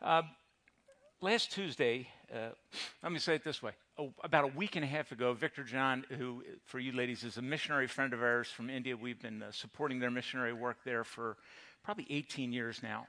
Uh, 0.00 0.22
last 1.20 1.50
Tuesday, 1.50 2.06
uh, 2.32 2.50
let 3.02 3.10
me 3.10 3.18
say 3.18 3.34
it 3.34 3.42
this 3.42 3.60
way. 3.60 3.72
Oh, 3.98 4.12
about 4.22 4.44
a 4.44 4.56
week 4.56 4.76
and 4.76 4.84
a 4.84 4.88
half 4.88 5.10
ago, 5.10 5.32
Victor 5.32 5.64
John, 5.64 6.04
who 6.16 6.44
for 6.64 6.78
you 6.78 6.92
ladies 6.92 7.24
is 7.24 7.36
a 7.36 7.42
missionary 7.42 7.88
friend 7.88 8.12
of 8.12 8.22
ours 8.22 8.46
from 8.48 8.70
India, 8.70 8.96
we've 8.96 9.20
been 9.20 9.42
uh, 9.42 9.50
supporting 9.50 9.98
their 9.98 10.10
missionary 10.10 10.52
work 10.52 10.76
there 10.84 11.02
for 11.02 11.36
probably 11.82 12.06
18 12.10 12.52
years 12.52 12.80
now. 12.80 13.08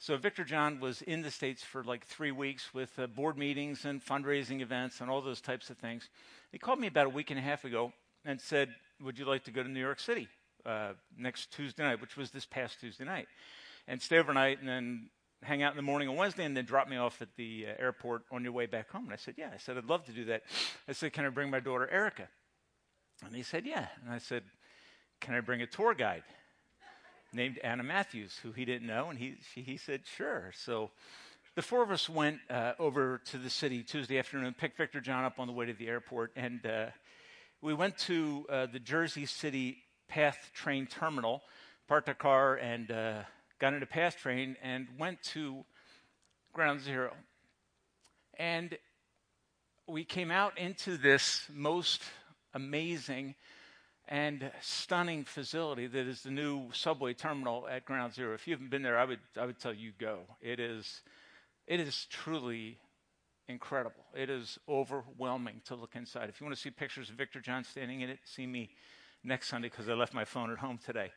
So 0.00 0.16
Victor 0.16 0.42
John 0.42 0.80
was 0.80 1.00
in 1.02 1.22
the 1.22 1.30
States 1.30 1.62
for 1.62 1.84
like 1.84 2.04
three 2.04 2.32
weeks 2.32 2.74
with 2.74 2.98
uh, 2.98 3.06
board 3.06 3.38
meetings 3.38 3.84
and 3.84 4.04
fundraising 4.04 4.62
events 4.62 5.00
and 5.00 5.08
all 5.08 5.22
those 5.22 5.40
types 5.40 5.70
of 5.70 5.78
things. 5.78 6.08
He 6.50 6.58
called 6.58 6.80
me 6.80 6.88
about 6.88 7.06
a 7.06 7.10
week 7.10 7.30
and 7.30 7.38
a 7.38 7.42
half 7.42 7.64
ago 7.64 7.92
and 8.24 8.40
said, 8.40 8.74
Would 9.00 9.16
you 9.16 9.26
like 9.26 9.44
to 9.44 9.52
go 9.52 9.62
to 9.62 9.68
New 9.68 9.80
York 9.80 10.00
City 10.00 10.26
uh, 10.66 10.94
next 11.16 11.52
Tuesday 11.52 11.84
night, 11.84 12.00
which 12.00 12.16
was 12.16 12.32
this 12.32 12.46
past 12.46 12.80
Tuesday 12.80 13.04
night, 13.04 13.28
and 13.86 14.02
stay 14.02 14.18
overnight 14.18 14.58
and 14.58 14.68
then 14.68 15.08
hang 15.46 15.62
out 15.62 15.72
in 15.72 15.76
the 15.76 15.82
morning 15.82 16.08
on 16.08 16.16
Wednesday 16.16 16.44
and 16.44 16.56
then 16.56 16.64
drop 16.64 16.88
me 16.88 16.96
off 16.96 17.22
at 17.22 17.28
the 17.36 17.66
uh, 17.68 17.82
airport 17.82 18.22
on 18.30 18.42
your 18.42 18.52
way 18.52 18.66
back 18.66 18.90
home? 18.90 19.04
And 19.04 19.12
I 19.12 19.16
said, 19.16 19.34
Yeah. 19.36 19.50
I 19.54 19.58
said, 19.58 19.78
I'd 19.78 19.86
love 19.86 20.04
to 20.06 20.12
do 20.12 20.26
that. 20.26 20.42
I 20.88 20.92
said, 20.92 21.12
Can 21.12 21.24
I 21.24 21.28
bring 21.28 21.50
my 21.50 21.60
daughter 21.60 21.88
Erica? 21.90 22.28
And 23.24 23.34
he 23.34 23.42
said, 23.42 23.64
Yeah. 23.66 23.86
And 24.02 24.12
I 24.12 24.18
said, 24.18 24.42
Can 25.20 25.34
I 25.34 25.40
bring 25.40 25.62
a 25.62 25.66
tour 25.66 25.94
guide? 25.94 26.24
named 27.32 27.58
Anna 27.62 27.82
Matthews, 27.82 28.38
who 28.42 28.52
he 28.52 28.64
didn't 28.64 28.86
know, 28.86 29.10
and 29.10 29.18
he, 29.18 29.34
she, 29.52 29.60
he 29.60 29.76
said, 29.76 30.02
sure. 30.16 30.52
So 30.56 30.90
the 31.54 31.62
four 31.62 31.82
of 31.82 31.90
us 31.90 32.08
went 32.08 32.38
uh, 32.48 32.72
over 32.78 33.20
to 33.26 33.38
the 33.38 33.50
city 33.50 33.82
Tuesday 33.82 34.18
afternoon, 34.18 34.54
picked 34.58 34.78
Victor 34.78 35.00
John 35.00 35.24
up 35.24 35.38
on 35.38 35.46
the 35.46 35.52
way 35.52 35.66
to 35.66 35.74
the 35.74 35.88
airport, 35.88 36.32
and 36.34 36.64
uh, 36.64 36.86
we 37.60 37.74
went 37.74 37.98
to 37.98 38.46
uh, 38.48 38.66
the 38.66 38.78
Jersey 38.78 39.26
City 39.26 39.78
PATH 40.08 40.50
train 40.54 40.86
terminal, 40.86 41.42
parked 41.88 42.08
our 42.08 42.14
car, 42.14 42.56
and 42.56 42.90
got 43.58 43.74
into 43.74 43.86
PATH 43.86 44.16
train 44.18 44.56
and 44.62 44.86
went 44.98 45.22
to 45.22 45.64
Ground 46.52 46.80
Zero. 46.80 47.12
And 48.38 48.76
we 49.86 50.04
came 50.04 50.30
out 50.30 50.58
into 50.58 50.96
this 50.96 51.46
most 51.52 52.02
amazing 52.54 53.34
and 54.08 54.50
stunning 54.60 55.24
facility 55.24 55.86
that 55.86 56.06
is 56.06 56.22
the 56.22 56.30
new 56.30 56.70
subway 56.72 57.12
terminal 57.12 57.66
at 57.68 57.84
Ground 57.84 58.14
Zero. 58.14 58.34
If 58.34 58.46
you 58.46 58.54
haven't 58.54 58.70
been 58.70 58.82
there, 58.82 58.98
I 58.98 59.04
would, 59.04 59.20
I 59.38 59.46
would 59.46 59.58
tell 59.58 59.74
you 59.74 59.92
go. 59.98 60.20
It 60.40 60.60
is, 60.60 61.02
it 61.66 61.80
is 61.80 62.06
truly 62.10 62.78
incredible. 63.48 64.04
It 64.14 64.30
is 64.30 64.58
overwhelming 64.68 65.62
to 65.66 65.74
look 65.74 65.96
inside. 65.96 66.28
If 66.28 66.40
you 66.40 66.46
want 66.46 66.56
to 66.56 66.62
see 66.62 66.70
pictures 66.70 67.10
of 67.10 67.16
Victor 67.16 67.40
John 67.40 67.64
standing 67.64 68.00
in 68.00 68.10
it, 68.10 68.20
see 68.24 68.46
me 68.46 68.70
next 69.24 69.48
Sunday 69.48 69.68
because 69.68 69.88
I 69.88 69.94
left 69.94 70.14
my 70.14 70.24
phone 70.24 70.50
at 70.50 70.58
home 70.58 70.78
today. 70.84 71.10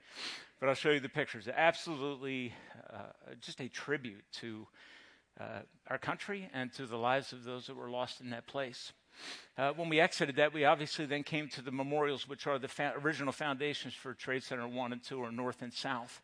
But 0.59 0.67
I'll 0.67 0.75
show 0.75 0.89
you 0.89 0.99
the 0.99 1.07
pictures. 1.07 1.47
Absolutely 1.47 2.53
uh, 2.93 3.03
just 3.39 3.61
a 3.61 3.69
tribute 3.69 4.25
to 4.33 4.67
uh, 5.39 5.59
our 5.87 5.97
country 5.97 6.49
and 6.53 6.73
to 6.73 6.85
the 6.85 6.97
lives 6.97 7.31
of 7.31 7.45
those 7.45 7.67
that 7.67 7.77
were 7.77 7.89
lost 7.89 8.19
in 8.19 8.29
that 8.31 8.45
place. 8.45 8.91
Uh, 9.57 9.71
when 9.71 9.87
we 9.87 10.01
exited 10.01 10.35
that, 10.35 10.53
we 10.53 10.65
obviously 10.65 11.05
then 11.05 11.23
came 11.23 11.47
to 11.47 11.61
the 11.61 11.71
memorials, 11.71 12.27
which 12.27 12.45
are 12.45 12.59
the 12.59 12.67
fa- 12.67 12.93
original 13.01 13.31
foundations 13.31 13.93
for 13.93 14.13
Trade 14.13 14.43
Center 14.43 14.67
1 14.67 14.91
and 14.91 15.01
2, 15.01 15.17
or 15.19 15.31
North 15.31 15.61
and 15.61 15.71
South. 15.71 16.21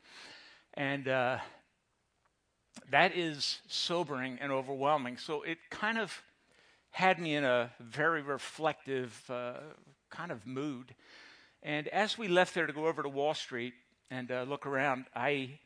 And 0.73 1.07
uh, 1.07 1.37
that 2.91 3.15
is 3.15 3.59
sobering 3.67 4.37
and 4.41 4.51
overwhelming. 4.51 5.15
So 5.15 5.43
it 5.43 5.59
kind 5.69 5.97
of 5.97 6.23
had 6.91 7.19
me 7.19 7.35
in 7.35 7.45
a 7.45 7.71
very 7.79 8.21
reflective 8.21 9.17
uh, 9.29 9.59
kind 10.09 10.31
of 10.31 10.45
mood. 10.45 10.93
And 11.63 11.87
as 11.87 12.17
we 12.17 12.27
left 12.27 12.53
there 12.53 12.67
to 12.67 12.73
go 12.73 12.87
over 12.87 13.01
to 13.01 13.09
Wall 13.09 13.33
Street 13.33 13.73
and 14.09 14.31
uh, 14.31 14.43
look 14.43 14.65
around, 14.65 15.05
I 15.15 15.59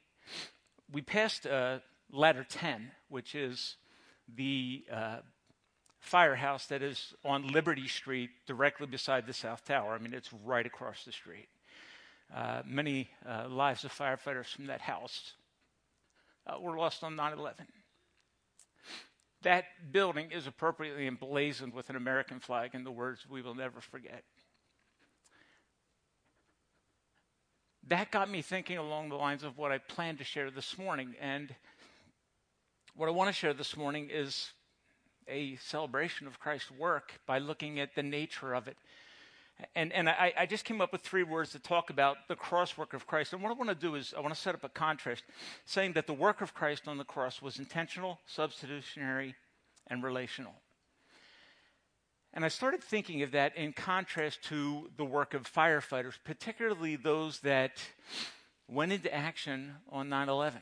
we 0.91 1.01
passed 1.01 1.45
uh, 1.45 1.79
ladder 2.11 2.45
10, 2.47 2.91
which 3.09 3.35
is 3.35 3.75
the 4.35 4.83
uh, 4.91 5.17
firehouse 5.99 6.65
that 6.67 6.81
is 6.81 7.13
on 7.23 7.47
Liberty 7.47 7.87
Street, 7.87 8.29
directly 8.47 8.87
beside 8.87 9.27
the 9.27 9.33
South 9.33 9.65
Tower. 9.65 9.93
I 9.93 9.99
mean, 9.99 10.13
it's 10.13 10.31
right 10.45 10.65
across 10.65 11.03
the 11.05 11.11
street. 11.11 11.47
Uh, 12.33 12.61
many 12.65 13.09
uh, 13.27 13.47
lives 13.49 13.83
of 13.83 13.91
firefighters 13.91 14.47
from 14.47 14.67
that 14.67 14.81
house 14.81 15.33
uh, 16.47 16.59
were 16.59 16.77
lost 16.77 17.03
on 17.03 17.15
9 17.15 17.33
11. 17.37 17.65
That 19.41 19.65
building 19.91 20.31
is 20.31 20.47
appropriately 20.47 21.07
emblazoned 21.07 21.73
with 21.73 21.89
an 21.89 21.95
American 21.95 22.39
flag 22.39 22.71
and 22.73 22.85
the 22.85 22.91
words, 22.91 23.25
We 23.29 23.41
will 23.41 23.55
never 23.55 23.79
forget. 23.79 24.23
That 27.89 28.11
got 28.11 28.29
me 28.29 28.43
thinking 28.43 28.77
along 28.77 29.09
the 29.09 29.15
lines 29.15 29.43
of 29.43 29.57
what 29.57 29.71
I 29.71 29.79
planned 29.79 30.19
to 30.19 30.23
share 30.23 30.51
this 30.51 30.77
morning. 30.77 31.15
And 31.19 31.55
what 32.95 33.09
I 33.09 33.11
want 33.11 33.29
to 33.29 33.33
share 33.33 33.51
this 33.51 33.75
morning 33.75 34.09
is 34.11 34.51
a 35.27 35.55
celebration 35.55 36.27
of 36.27 36.39
Christ's 36.39 36.69
work 36.69 37.19
by 37.25 37.39
looking 37.39 37.79
at 37.79 37.95
the 37.95 38.03
nature 38.03 38.53
of 38.53 38.67
it. 38.67 38.77
And, 39.75 39.91
and 39.91 40.07
I, 40.07 40.33
I, 40.37 40.45
just 40.45 40.65
came 40.65 40.81
up 40.81 40.91
with 40.93 41.01
three 41.01 41.23
words 41.23 41.51
to 41.51 41.59
talk 41.59 41.89
about 41.89 42.27
the 42.27 42.35
cross 42.35 42.77
work 42.77 42.93
of 42.93 43.07
Christ. 43.07 43.33
And 43.33 43.41
what 43.41 43.49
I 43.49 43.55
want 43.55 43.69
to 43.69 43.75
do 43.75 43.95
is 43.95 44.13
I 44.15 44.21
want 44.21 44.35
to 44.35 44.39
set 44.39 44.53
up 44.53 44.63
a 44.63 44.69
contrast, 44.69 45.23
saying 45.65 45.93
that 45.93 46.05
the 46.05 46.13
work 46.13 46.41
of 46.41 46.53
Christ 46.53 46.87
on 46.87 46.97
the 46.97 47.03
cross 47.03 47.41
was 47.41 47.57
intentional, 47.57 48.19
substitutionary, 48.27 49.35
and 49.87 50.03
relational. 50.03 50.53
And 52.33 52.45
I 52.45 52.47
started 52.47 52.83
thinking 52.83 53.23
of 53.23 53.31
that 53.31 53.57
in 53.57 53.73
contrast 53.73 54.43
to 54.45 54.89
the 54.97 55.05
work 55.05 55.33
of 55.33 55.51
firefighters, 55.51 56.13
particularly 56.23 56.95
those 56.95 57.39
that 57.39 57.81
went 58.67 58.91
into 58.91 59.13
action 59.13 59.75
on 59.91 60.09
9 60.09 60.29
11. 60.29 60.61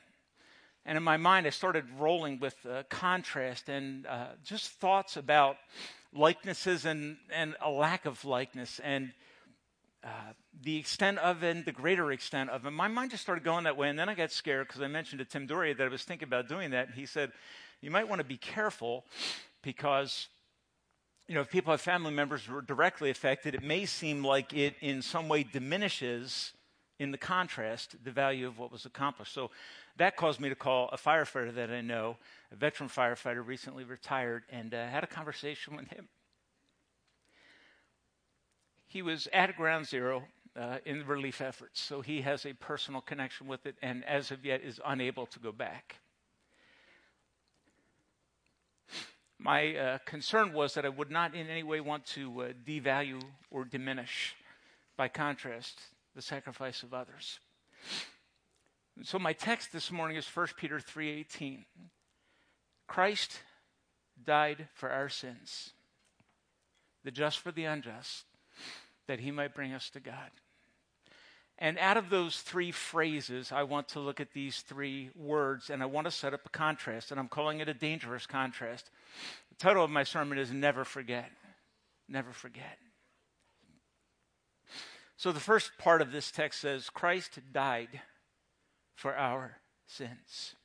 And 0.86 0.98
in 0.98 1.04
my 1.04 1.18
mind, 1.18 1.46
I 1.46 1.50
started 1.50 1.84
rolling 2.00 2.40
with 2.40 2.56
uh, 2.66 2.84
contrast 2.90 3.68
and 3.68 4.08
uh, 4.08 4.28
just 4.46 4.72
thoughts 4.72 5.18
about 5.18 5.58
likenesses 6.14 6.86
and, 6.86 7.18
and 7.30 7.58
a 7.62 7.70
lack 7.70 8.06
of 8.06 8.24
likeness 8.24 8.80
and 8.82 9.12
uh, 10.06 10.10
the 10.64 10.78
extent 10.78 11.18
of 11.18 11.44
and 11.44 11.66
the 11.66 11.74
greater 11.74 12.14
extent 12.14 12.50
of 12.50 12.66
it. 12.66 12.72
My 12.72 12.88
mind 12.88 13.12
just 13.12 13.24
started 13.24 13.44
going 13.44 13.66
that 13.66 13.76
way. 13.76 13.90
And 13.90 14.00
then 14.00 14.08
I 14.08 14.16
got 14.16 14.32
scared 14.32 14.70
because 14.70 14.82
I 14.82 14.88
mentioned 14.88 15.20
to 15.20 15.26
Tim 15.26 15.46
Doria 15.46 15.76
that 15.76 15.84
I 15.84 15.90
was 15.90 16.04
thinking 16.04 16.30
about 16.30 16.48
doing 16.48 16.72
that. 16.72 16.88
And 16.88 16.96
he 16.96 17.06
said, 17.06 17.34
You 17.82 17.92
might 17.92 18.08
want 18.08 18.20
to 18.20 18.26
be 18.26 18.38
careful 18.38 19.04
because 19.62 20.30
you 21.28 21.36
know, 21.36 21.42
if 21.42 21.50
people 21.50 21.72
have 21.72 21.82
family 21.82 22.12
members 22.12 22.46
who 22.46 22.56
are 22.56 22.62
directly 22.62 23.10
affected, 23.10 23.54
it 23.54 23.64
may 23.64 23.86
seem 23.86 24.24
like 24.24 24.54
it 24.54 24.76
in 24.80 25.02
some 25.02 25.28
way 25.28 25.44
diminishes 25.44 26.54
in 27.00 27.12
the 27.12 27.18
contrast 27.18 27.96
the 28.04 28.12
value 28.12 28.48
of 28.48 28.58
what 28.58 28.72
was 28.72 28.86
accomplished. 28.86 29.34
So 29.34 29.52
that 29.98 30.16
caused 30.16 30.40
me 30.40 30.50
to 30.50 30.56
call 30.56 30.90
a 30.92 30.98
firefighter 30.98 31.54
that 31.56 31.70
I 31.70 31.82
know, 31.82 32.18
a 32.52 32.56
veteran 32.56 32.90
firefighter, 32.90 33.46
recently 33.46 33.84
retired, 33.84 34.44
and 34.50 34.74
uh, 34.74 34.88
had 34.88 35.04
a 35.04 35.08
conversation 35.08 35.76
with 35.76 35.88
him. 35.90 36.08
He 38.88 39.02
was 39.02 39.28
at 39.34 39.56
ground 39.58 39.86
zero 39.86 40.24
uh, 40.56 40.78
in 40.86 41.00
the 41.00 41.06
relief 41.06 41.42
efforts, 41.42 41.82
so 41.82 42.02
he 42.02 42.22
has 42.22 42.46
a 42.46 42.54
personal 42.54 43.02
connection 43.02 43.48
with 43.48 43.66
it, 43.66 43.76
and 43.82 44.06
as 44.06 44.32
of 44.32 44.46
yet 44.46 44.62
is 44.62 44.80
unable 44.86 45.26
to 45.28 45.40
go 45.40 45.52
back. 45.52 45.98
My 49.40 49.76
uh, 49.76 49.98
concern 50.06 50.52
was 50.54 50.74
that 50.74 50.86
I 50.86 50.90
would 50.90 51.12
not 51.12 51.36
in 51.36 51.48
any 51.48 51.64
way 51.64 51.80
want 51.80 52.06
to 52.08 52.42
uh, 52.42 52.48
devalue 52.66 53.22
or 53.52 53.66
diminish, 53.66 54.36
by 54.96 55.08
contrast, 55.08 55.80
the 56.16 56.22
sacrifice 56.22 56.82
of 56.82 56.94
others. 56.94 57.40
So 59.04 59.20
my 59.20 59.34
text 59.34 59.72
this 59.72 59.92
morning 59.92 60.18
is 60.18 60.28
1 60.28 60.48
Peter 60.58 60.80
3:18. 60.80 61.66
Christ 62.88 63.44
died 64.26 64.70
for 64.74 64.90
our 64.90 65.10
sins, 65.10 65.72
the 67.04 67.12
just 67.12 67.38
for 67.40 67.52
the 67.52 67.66
unjust, 67.66 68.24
that 69.06 69.20
he 69.20 69.30
might 69.30 69.54
bring 69.54 69.74
us 69.74 69.90
to 69.92 70.00
God. 70.00 70.32
And 71.60 71.78
out 71.80 71.98
of 71.98 72.10
those 72.10 72.42
three 72.42 72.72
phrases, 72.72 73.52
I 73.52 73.64
want 73.64 73.90
to 73.90 74.00
look 74.00 74.20
at 74.20 74.34
these 74.34 74.62
three 74.62 75.10
words 75.16 75.70
and 75.70 75.82
I 75.82 75.88
want 75.88 76.06
to 76.06 76.12
set 76.12 76.34
up 76.34 76.46
a 76.46 76.50
contrast, 76.50 77.12
and 77.12 77.20
I'm 77.20 77.28
calling 77.28 77.60
it 77.60 77.70
a 77.70 77.74
dangerous 77.74 78.26
contrast. 78.26 78.90
The 79.50 79.56
title 79.56 79.84
of 79.84 79.90
my 79.90 80.04
sermon 80.04 80.38
is 80.38 80.52
Never 80.52 80.86
Forget. 80.86 81.32
Never 82.08 82.32
Forget. 82.32 82.78
So 85.18 85.32
the 85.32 85.40
first 85.40 85.72
part 85.80 86.02
of 86.02 86.12
this 86.12 86.32
text 86.32 86.62
says, 86.62 86.90
Christ 86.90 87.40
died 87.52 88.02
for 88.96 89.16
our 89.16 89.58
sins. 89.88 90.56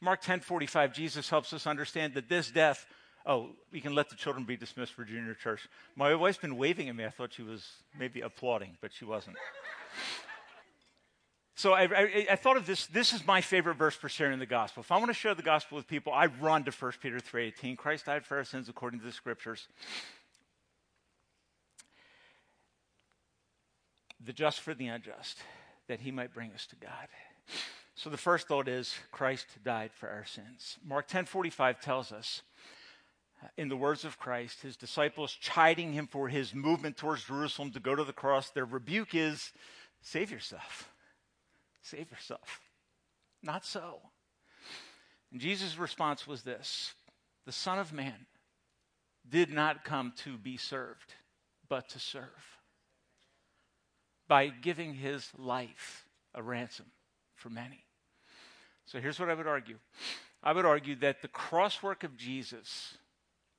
Mark 0.00 0.22
10:45 0.22 0.94
Jesus 0.94 1.28
helps 1.28 1.52
us 1.52 1.66
understand 1.66 2.14
that 2.14 2.28
this 2.28 2.50
death 2.50 2.86
Oh, 3.24 3.50
we 3.70 3.80
can 3.80 3.94
let 3.94 4.08
the 4.08 4.16
children 4.16 4.44
be 4.44 4.56
dismissed 4.56 4.92
for 4.92 5.04
junior 5.04 5.34
church. 5.34 5.68
My 5.94 6.14
wife's 6.14 6.38
been 6.38 6.56
waving 6.56 6.88
at 6.88 6.96
me. 6.96 7.04
I 7.04 7.10
thought 7.10 7.32
she 7.32 7.42
was 7.42 7.64
maybe 7.96 8.20
applauding, 8.20 8.76
but 8.80 8.92
she 8.92 9.04
wasn't. 9.04 9.36
So 11.54 11.74
I, 11.74 11.82
I, 11.82 12.26
I, 12.30 12.36
thought 12.36 12.56
of 12.56 12.66
this. 12.66 12.86
This 12.86 13.12
is 13.12 13.26
my 13.26 13.40
favorite 13.40 13.76
verse 13.76 13.94
for 13.94 14.08
sharing 14.08 14.38
the 14.38 14.46
gospel. 14.46 14.80
If 14.80 14.90
I 14.90 14.96
want 14.96 15.08
to 15.08 15.14
share 15.14 15.34
the 15.34 15.42
gospel 15.42 15.76
with 15.76 15.86
people, 15.86 16.12
I 16.12 16.26
run 16.26 16.64
to 16.64 16.70
1 16.70 16.92
Peter 17.00 17.18
3.18. 17.18 17.76
Christ 17.76 18.06
died 18.06 18.24
for 18.24 18.38
our 18.38 18.44
sins 18.44 18.68
according 18.68 19.00
to 19.00 19.06
the 19.06 19.12
scriptures. 19.12 19.68
The 24.24 24.32
just 24.32 24.60
for 24.60 24.72
the 24.72 24.86
unjust 24.86 25.38
that 25.88 26.00
he 26.00 26.10
might 26.10 26.32
bring 26.32 26.52
us 26.52 26.66
to 26.66 26.76
God. 26.76 27.08
So 27.94 28.08
the 28.08 28.16
first 28.16 28.48
thought 28.48 28.68
is 28.68 28.94
Christ 29.10 29.46
died 29.62 29.90
for 29.92 30.08
our 30.08 30.24
sins. 30.24 30.78
Mark 30.84 31.08
10:45 31.08 31.80
tells 31.80 32.12
us 32.12 32.42
uh, 33.42 33.48
in 33.56 33.68
the 33.68 33.76
words 33.76 34.04
of 34.04 34.18
Christ, 34.18 34.62
his 34.62 34.76
disciples 34.76 35.32
chiding 35.32 35.92
him 35.92 36.06
for 36.06 36.28
his 36.28 36.54
movement 36.54 36.96
towards 36.96 37.24
Jerusalem 37.24 37.72
to 37.72 37.80
go 37.80 37.94
to 37.94 38.04
the 38.04 38.12
cross, 38.12 38.50
their 38.50 38.64
rebuke 38.64 39.14
is 39.14 39.52
save 40.00 40.30
yourself. 40.30 40.91
Save 41.82 42.10
yourself. 42.10 42.60
Not 43.42 43.64
so. 43.64 43.98
And 45.30 45.40
Jesus' 45.40 45.76
response 45.76 46.26
was 46.26 46.42
this 46.42 46.94
The 47.44 47.52
Son 47.52 47.78
of 47.78 47.92
Man 47.92 48.26
did 49.28 49.50
not 49.50 49.84
come 49.84 50.12
to 50.24 50.36
be 50.36 50.56
served, 50.56 51.14
but 51.68 51.88
to 51.90 51.98
serve 51.98 52.58
by 54.28 54.48
giving 54.48 54.94
his 54.94 55.30
life 55.36 56.06
a 56.34 56.42
ransom 56.42 56.86
for 57.34 57.50
many. 57.50 57.84
So 58.86 59.00
here's 59.00 59.18
what 59.18 59.30
I 59.30 59.34
would 59.34 59.46
argue 59.46 59.78
I 60.42 60.52
would 60.52 60.66
argue 60.66 60.96
that 60.96 61.22
the 61.22 61.28
crosswork 61.28 62.04
of 62.04 62.16
Jesus 62.16 62.96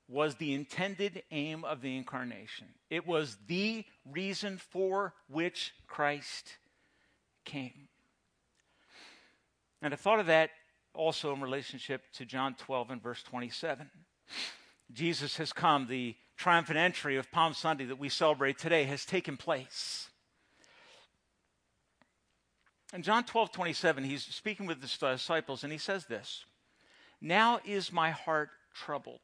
was 0.09 0.35
the 0.35 0.53
intended 0.53 1.23
aim 1.31 1.63
of 1.63 1.81
the 1.81 1.95
incarnation. 1.95 2.67
It 2.89 3.07
was 3.07 3.37
the 3.47 3.85
reason 4.05 4.57
for 4.57 5.13
which 5.27 5.73
Christ 5.87 6.57
came. 7.45 7.87
And 9.83 9.93
I 9.93 9.97
thought 9.97 10.21
of 10.21 10.27
that 10.27 10.51
also 10.93 11.33
in 11.33 11.41
relationship 11.41 12.03
to 12.13 12.25
John 12.25 12.55
12 12.55 12.91
and 12.91 13.03
verse 13.03 13.21
27. 13.21 13.89
Jesus 14.93 15.35
has 15.35 15.51
come, 15.51 15.87
the 15.87 16.15
triumphant 16.37 16.77
entry 16.77 17.17
of 17.17 17.29
Palm 17.31 17.53
Sunday 17.53 17.83
that 17.85 17.99
we 17.99 18.07
celebrate 18.07 18.57
today 18.57 18.85
has 18.85 19.03
taken 19.03 19.35
place. 19.35 20.09
In 22.93 23.01
John 23.01 23.25
12, 23.25 23.51
27, 23.51 24.05
he's 24.05 24.23
speaking 24.23 24.67
with 24.67 24.79
the 24.79 24.87
disciples 24.87 25.65
and 25.65 25.73
he 25.73 25.79
says 25.79 26.05
this 26.05 26.45
Now 27.19 27.59
is 27.65 27.91
my 27.91 28.11
heart 28.11 28.51
troubled. 28.73 29.19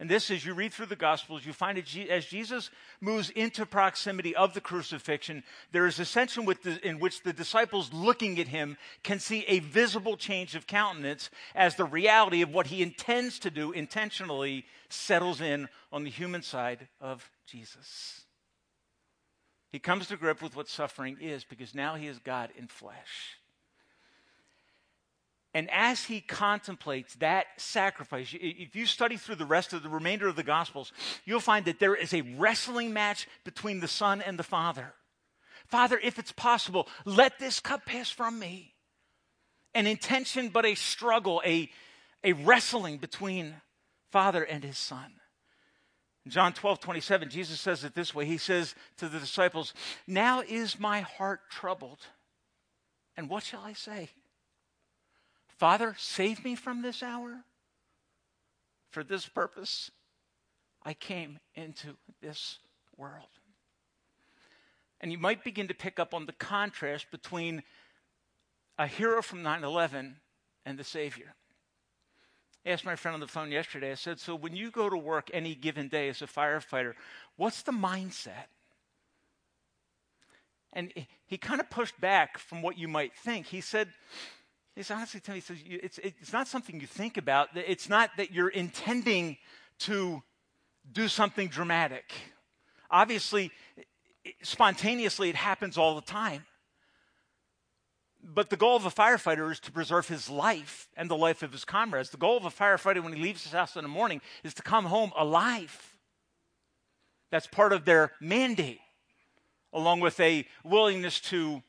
And 0.00 0.08
this, 0.08 0.30
as 0.30 0.46
you 0.46 0.54
read 0.54 0.72
through 0.72 0.86
the 0.86 0.96
Gospels, 0.96 1.44
you 1.44 1.52
find 1.52 1.76
as 1.76 2.24
Jesus 2.24 2.70
moves 3.02 3.28
into 3.28 3.66
proximity 3.66 4.34
of 4.34 4.54
the 4.54 4.60
crucifixion, 4.60 5.44
there 5.72 5.86
is 5.86 6.00
a 6.00 6.06
sense 6.06 6.38
in 6.38 6.46
which, 6.46 6.62
the, 6.62 6.84
in 6.88 6.98
which 7.00 7.22
the 7.22 7.34
disciples 7.34 7.92
looking 7.92 8.40
at 8.40 8.48
him 8.48 8.78
can 9.02 9.20
see 9.20 9.44
a 9.46 9.58
visible 9.58 10.16
change 10.16 10.54
of 10.54 10.66
countenance 10.66 11.28
as 11.54 11.76
the 11.76 11.84
reality 11.84 12.40
of 12.40 12.54
what 12.54 12.68
he 12.68 12.82
intends 12.82 13.38
to 13.40 13.50
do 13.50 13.72
intentionally 13.72 14.64
settles 14.88 15.42
in 15.42 15.68
on 15.92 16.04
the 16.04 16.10
human 16.10 16.42
side 16.42 16.88
of 16.98 17.30
Jesus. 17.46 18.22
He 19.70 19.78
comes 19.78 20.06
to 20.08 20.16
grip 20.16 20.40
with 20.40 20.56
what 20.56 20.68
suffering 20.68 21.18
is 21.20 21.44
because 21.44 21.74
now 21.74 21.96
he 21.96 22.06
is 22.06 22.18
God 22.18 22.48
in 22.56 22.68
flesh. 22.68 23.36
And 25.52 25.68
as 25.72 26.04
he 26.04 26.20
contemplates 26.20 27.14
that 27.16 27.46
sacrifice, 27.56 28.34
if 28.40 28.76
you 28.76 28.86
study 28.86 29.16
through 29.16 29.34
the 29.34 29.44
rest 29.44 29.72
of 29.72 29.82
the 29.82 29.88
remainder 29.88 30.28
of 30.28 30.36
the 30.36 30.44
Gospels, 30.44 30.92
you'll 31.24 31.40
find 31.40 31.64
that 31.64 31.80
there 31.80 31.96
is 31.96 32.14
a 32.14 32.22
wrestling 32.22 32.92
match 32.92 33.26
between 33.42 33.80
the 33.80 33.88
Son 33.88 34.22
and 34.22 34.38
the 34.38 34.44
Father. 34.44 34.94
Father, 35.66 35.98
if 36.02 36.18
it's 36.18 36.32
possible, 36.32 36.86
let 37.04 37.38
this 37.38 37.58
cup 37.58 37.84
pass 37.84 38.10
from 38.10 38.38
me. 38.38 38.74
An 39.74 39.86
intention, 39.86 40.48
but 40.48 40.66
a 40.66 40.74
struggle, 40.74 41.42
a, 41.44 41.68
a 42.22 42.32
wrestling 42.32 42.98
between 42.98 43.54
Father 44.10 44.42
and 44.42 44.62
his 44.62 44.78
Son. 44.78 45.12
In 46.24 46.30
John 46.30 46.52
12, 46.52 46.80
27, 46.80 47.30
Jesus 47.30 47.60
says 47.60 47.82
it 47.82 47.94
this 47.94 48.14
way 48.14 48.24
He 48.24 48.38
says 48.38 48.74
to 48.98 49.08
the 49.08 49.18
disciples, 49.18 49.74
Now 50.06 50.42
is 50.42 50.78
my 50.78 51.00
heart 51.00 51.40
troubled. 51.50 52.00
And 53.16 53.28
what 53.28 53.42
shall 53.42 53.62
I 53.62 53.72
say? 53.72 54.10
Father, 55.60 55.94
save 55.98 56.42
me 56.42 56.54
from 56.54 56.80
this 56.80 57.02
hour. 57.02 57.44
For 58.88 59.04
this 59.04 59.28
purpose, 59.28 59.90
I 60.82 60.94
came 60.94 61.38
into 61.54 61.98
this 62.22 62.60
world. 62.96 63.28
And 65.02 65.12
you 65.12 65.18
might 65.18 65.44
begin 65.44 65.68
to 65.68 65.74
pick 65.74 66.00
up 66.00 66.14
on 66.14 66.24
the 66.24 66.32
contrast 66.32 67.10
between 67.10 67.62
a 68.78 68.86
hero 68.86 69.20
from 69.20 69.42
9 69.42 69.62
11 69.62 70.16
and 70.64 70.78
the 70.78 70.82
Savior. 70.82 71.34
I 72.64 72.70
asked 72.70 72.86
my 72.86 72.96
friend 72.96 73.12
on 73.12 73.20
the 73.20 73.26
phone 73.26 73.52
yesterday, 73.52 73.92
I 73.92 73.96
said, 73.96 74.18
So 74.18 74.34
when 74.34 74.56
you 74.56 74.70
go 74.70 74.88
to 74.88 74.96
work 74.96 75.28
any 75.34 75.54
given 75.54 75.88
day 75.88 76.08
as 76.08 76.22
a 76.22 76.26
firefighter, 76.26 76.94
what's 77.36 77.60
the 77.60 77.72
mindset? 77.72 78.46
And 80.72 80.90
he 81.26 81.36
kind 81.36 81.60
of 81.60 81.68
pushed 81.68 82.00
back 82.00 82.38
from 82.38 82.62
what 82.62 82.78
you 82.78 82.88
might 82.88 83.14
think. 83.14 83.48
He 83.48 83.60
said, 83.60 83.88
He's 84.76 84.90
honestly 84.90 85.20
telling 85.20 85.38
me, 85.38 85.40
says, 85.40 85.58
it's, 85.66 85.98
it's 85.98 86.32
not 86.32 86.48
something 86.48 86.80
you 86.80 86.86
think 86.86 87.16
about. 87.16 87.48
It's 87.54 87.88
not 87.88 88.10
that 88.16 88.32
you're 88.32 88.48
intending 88.48 89.36
to 89.80 90.22
do 90.90 91.08
something 91.08 91.48
dramatic. 91.48 92.12
Obviously, 92.90 93.50
spontaneously, 94.42 95.28
it 95.28 95.36
happens 95.36 95.76
all 95.76 95.94
the 95.96 96.02
time. 96.02 96.44
But 98.22 98.50
the 98.50 98.56
goal 98.56 98.76
of 98.76 98.84
a 98.84 98.90
firefighter 98.90 99.50
is 99.50 99.60
to 99.60 99.72
preserve 99.72 100.06
his 100.08 100.28
life 100.28 100.88
and 100.96 101.10
the 101.10 101.16
life 101.16 101.42
of 101.42 101.52
his 101.52 101.64
comrades. 101.64 102.10
The 102.10 102.16
goal 102.16 102.36
of 102.36 102.44
a 102.44 102.50
firefighter 102.50 103.02
when 103.02 103.14
he 103.14 103.22
leaves 103.22 103.44
his 103.44 103.52
house 103.52 103.76
in 103.76 103.82
the 103.82 103.88
morning 103.88 104.20
is 104.44 104.54
to 104.54 104.62
come 104.62 104.84
home 104.84 105.12
alive. 105.16 105.96
That's 107.30 107.46
part 107.46 107.72
of 107.72 107.84
their 107.84 108.12
mandate, 108.20 108.80
along 109.72 110.00
with 110.00 110.20
a 110.20 110.46
willingness 110.64 111.20
to 111.20 111.62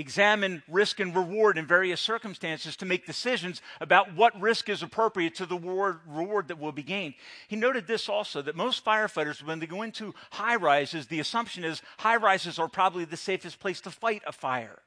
examine 0.00 0.62
risk 0.68 0.98
and 0.98 1.14
reward 1.14 1.56
in 1.58 1.66
various 1.66 2.00
circumstances 2.00 2.76
to 2.76 2.86
make 2.86 3.06
decisions 3.06 3.62
about 3.80 4.14
what 4.14 4.38
risk 4.40 4.68
is 4.68 4.82
appropriate 4.82 5.34
to 5.36 5.46
the 5.46 5.56
reward, 5.56 6.48
that 6.48 6.58
will 6.58 6.72
be 6.72 6.82
gained. 6.82 7.14
He 7.46 7.56
noted 7.56 7.86
this 7.86 8.08
also 8.08 8.42
that 8.42 8.56
most 8.56 8.84
firefighters, 8.84 9.44
when 9.44 9.60
they 9.60 9.66
go 9.66 9.82
into 9.82 10.14
high 10.30 10.56
rises, 10.56 11.06
the 11.06 11.20
assumption 11.20 11.62
is 11.64 11.82
high 11.98 12.16
rises 12.16 12.58
are 12.58 12.68
probably 12.68 13.04
the 13.04 13.16
safest 13.16 13.60
place 13.60 13.80
to 13.82 13.90
fight 13.90 14.22
a 14.26 14.32
fire 14.32 14.80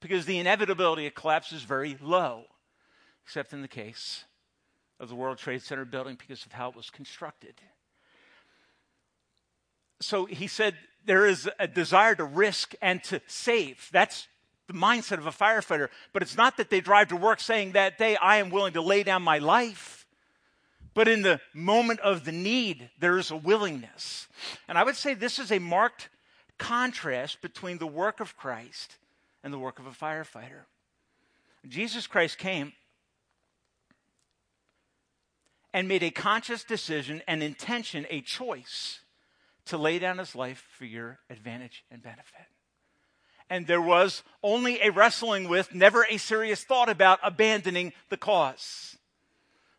because 0.00 0.26
the 0.26 0.38
inevitability 0.38 1.06
of 1.06 1.14
collapse 1.14 1.52
is 1.52 1.62
very 1.62 1.96
low, 2.00 2.44
except 3.24 3.52
in 3.52 3.62
the 3.62 3.68
case 3.68 4.24
of 4.98 5.08
the 5.08 5.14
World 5.14 5.38
Trade 5.38 5.62
Center 5.62 5.84
building 5.84 6.16
because 6.18 6.44
of 6.44 6.52
how 6.52 6.70
it 6.70 6.76
was 6.76 6.90
constructed. 6.90 7.54
So 10.00 10.24
he 10.24 10.48
said 10.48 10.74
there 11.04 11.26
is 11.26 11.48
a 11.58 11.66
desire 11.66 12.14
to 12.14 12.24
risk 12.24 12.74
and 12.80 13.02
to 13.04 13.20
save. 13.26 13.88
That's 13.92 14.28
the 14.66 14.74
mindset 14.74 15.18
of 15.18 15.26
a 15.26 15.30
firefighter. 15.30 15.88
But 16.12 16.22
it's 16.22 16.36
not 16.36 16.56
that 16.56 16.70
they 16.70 16.80
drive 16.80 17.08
to 17.08 17.16
work 17.16 17.40
saying 17.40 17.72
that 17.72 17.98
day, 17.98 18.16
I 18.16 18.36
am 18.36 18.50
willing 18.50 18.74
to 18.74 18.82
lay 18.82 19.02
down 19.02 19.22
my 19.22 19.38
life. 19.38 20.06
But 20.94 21.08
in 21.08 21.22
the 21.22 21.40
moment 21.54 22.00
of 22.00 22.24
the 22.24 22.32
need, 22.32 22.90
there 22.98 23.18
is 23.18 23.30
a 23.30 23.36
willingness. 23.36 24.28
And 24.68 24.76
I 24.76 24.84
would 24.84 24.96
say 24.96 25.14
this 25.14 25.38
is 25.38 25.50
a 25.50 25.58
marked 25.58 26.08
contrast 26.58 27.40
between 27.40 27.78
the 27.78 27.86
work 27.86 28.20
of 28.20 28.36
Christ 28.36 28.96
and 29.42 29.52
the 29.52 29.58
work 29.58 29.78
of 29.78 29.86
a 29.86 29.90
firefighter. 29.90 30.66
Jesus 31.68 32.06
Christ 32.06 32.38
came 32.38 32.72
and 35.72 35.88
made 35.88 36.02
a 36.02 36.10
conscious 36.10 36.62
decision, 36.64 37.22
an 37.26 37.40
intention, 37.40 38.06
a 38.10 38.20
choice 38.20 39.00
to 39.66 39.76
lay 39.76 39.98
down 39.98 40.18
his 40.18 40.34
life 40.34 40.66
for 40.76 40.84
your 40.84 41.18
advantage 41.30 41.84
and 41.90 42.02
benefit. 42.02 42.46
And 43.48 43.66
there 43.66 43.82
was 43.82 44.22
only 44.42 44.80
a 44.80 44.90
wrestling 44.90 45.48
with, 45.48 45.74
never 45.74 46.06
a 46.08 46.16
serious 46.16 46.64
thought 46.64 46.88
about 46.88 47.18
abandoning 47.22 47.92
the 48.08 48.16
cause. 48.16 48.96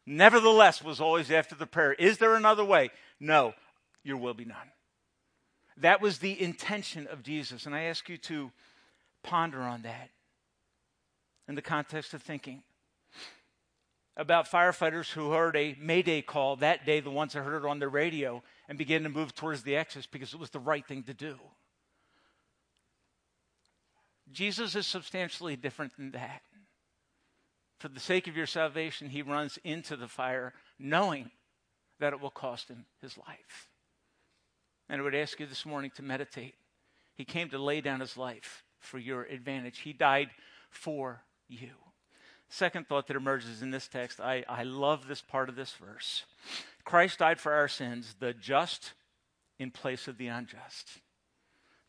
Nevertheless, 0.05 0.83
was 0.83 1.01
always 1.01 1.31
after 1.31 1.55
the 1.55 1.65
prayer 1.65 1.93
Is 1.93 2.17
there 2.17 2.35
another 2.35 2.63
way? 2.63 2.91
No, 3.19 3.53
your 4.03 4.17
will 4.17 4.33
be 4.33 4.45
none. 4.45 4.71
That 5.77 6.01
was 6.01 6.19
the 6.19 6.39
intention 6.39 7.07
of 7.07 7.23
Jesus. 7.23 7.65
And 7.65 7.73
I 7.73 7.83
ask 7.83 8.07
you 8.09 8.17
to 8.17 8.51
ponder 9.23 9.61
on 9.61 9.81
that 9.83 10.09
in 11.47 11.55
the 11.55 11.61
context 11.61 12.13
of 12.13 12.21
thinking 12.21 12.61
about 14.15 14.49
firefighters 14.49 15.11
who 15.11 15.31
heard 15.31 15.55
a 15.55 15.75
Mayday 15.79 16.21
call 16.21 16.57
that 16.57 16.85
day, 16.85 16.99
the 16.99 17.09
ones 17.09 17.33
that 17.33 17.41
heard 17.41 17.63
it 17.63 17.67
on 17.67 17.79
the 17.79 17.87
radio, 17.87 18.43
and 18.67 18.77
began 18.77 19.03
to 19.03 19.09
move 19.09 19.35
towards 19.35 19.63
the 19.63 19.75
exits 19.75 20.07
because 20.07 20.33
it 20.33 20.39
was 20.39 20.49
the 20.49 20.59
right 20.59 20.85
thing 20.85 21.03
to 21.03 21.13
do. 21.13 21.35
Jesus 24.31 24.75
is 24.75 24.87
substantially 24.87 25.55
different 25.55 25.95
than 25.95 26.11
that. 26.11 26.41
For 27.79 27.89
the 27.89 27.99
sake 27.99 28.27
of 28.27 28.37
your 28.37 28.45
salvation, 28.45 29.09
he 29.09 29.21
runs 29.21 29.59
into 29.63 29.95
the 29.95 30.07
fire 30.07 30.53
knowing 30.79 31.29
that 31.99 32.13
it 32.13 32.21
will 32.21 32.31
cost 32.31 32.69
him 32.69 32.85
his 33.01 33.17
life. 33.17 33.69
And 34.89 35.01
I 35.01 35.03
would 35.03 35.15
ask 35.15 35.39
you 35.39 35.45
this 35.45 35.65
morning 35.65 35.91
to 35.95 36.03
meditate. 36.03 36.55
He 37.15 37.25
came 37.25 37.49
to 37.49 37.57
lay 37.57 37.81
down 37.81 37.99
his 37.99 38.17
life 38.17 38.63
for 38.79 38.97
your 38.97 39.23
advantage, 39.23 39.79
he 39.79 39.93
died 39.93 40.29
for 40.69 41.23
you. 41.47 41.69
Second 42.53 42.87
thought 42.87 43.07
that 43.07 43.17
emerges 43.17 43.63
in 43.63 43.71
this 43.71 43.87
text, 43.87 44.21
I, 44.21 44.45
I 44.47 44.61
love 44.61 45.07
this 45.07 45.21
part 45.21 45.49
of 45.49 45.55
this 45.55 45.73
verse. 45.73 46.23
Christ 46.85 47.17
died 47.17 47.39
for 47.39 47.51
our 47.51 47.67
sins, 47.67 48.15
the 48.19 48.31
just 48.31 48.93
in 49.57 49.71
place 49.71 50.07
of 50.07 50.19
the 50.19 50.27
unjust. 50.27 50.99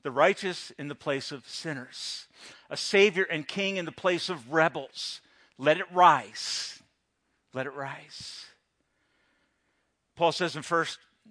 the 0.04 0.10
righteous 0.10 0.70
in 0.78 0.88
the 0.88 0.94
place 0.94 1.32
of 1.32 1.46
sinners, 1.48 2.28
a 2.70 2.78
Savior 2.78 3.24
and 3.24 3.46
King 3.46 3.76
in 3.76 3.84
the 3.84 3.92
place 3.92 4.30
of 4.30 4.52
rebels. 4.52 5.20
Let 5.58 5.78
it 5.78 5.86
rise. 5.92 6.82
Let 7.52 7.66
it 7.66 7.74
rise. 7.74 8.46
Paul 10.16 10.32
says 10.32 10.56
in 10.56 10.62
1 10.62 10.86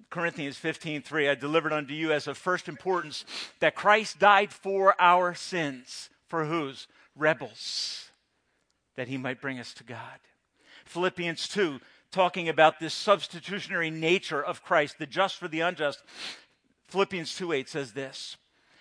Corinthians 0.09 0.57
15:3, 0.57 1.29
I 1.29 1.35
delivered 1.35 1.73
unto 1.73 1.93
you 1.93 2.11
as 2.11 2.27
of 2.27 2.37
first 2.37 2.67
importance 2.67 3.25
that 3.59 3.75
Christ 3.75 4.19
died 4.19 4.51
for 4.51 4.99
our 5.01 5.33
sins. 5.33 6.09
For 6.27 6.45
whose? 6.45 6.87
Rebels. 7.15 8.02
That 8.95 9.07
he 9.07 9.17
might 9.17 9.41
bring 9.41 9.59
us 9.59 9.73
to 9.75 9.83
God. 9.83 10.19
Philippians 10.85 11.47
2, 11.50 11.79
talking 12.12 12.50
about 12.50 12.79
this 12.79 12.93
substitutionary 12.93 13.89
nature 13.89 14.43
of 14.43 14.63
Christ, 14.63 15.00
the 15.00 15.05
just 15.05 15.38
for 15.38 15.47
the 15.47 15.62
unjust. 15.62 16.03
Philippians 16.88 17.35
2 17.35 17.51
8 17.53 17.69
says 17.69 17.93
this. 17.93 18.38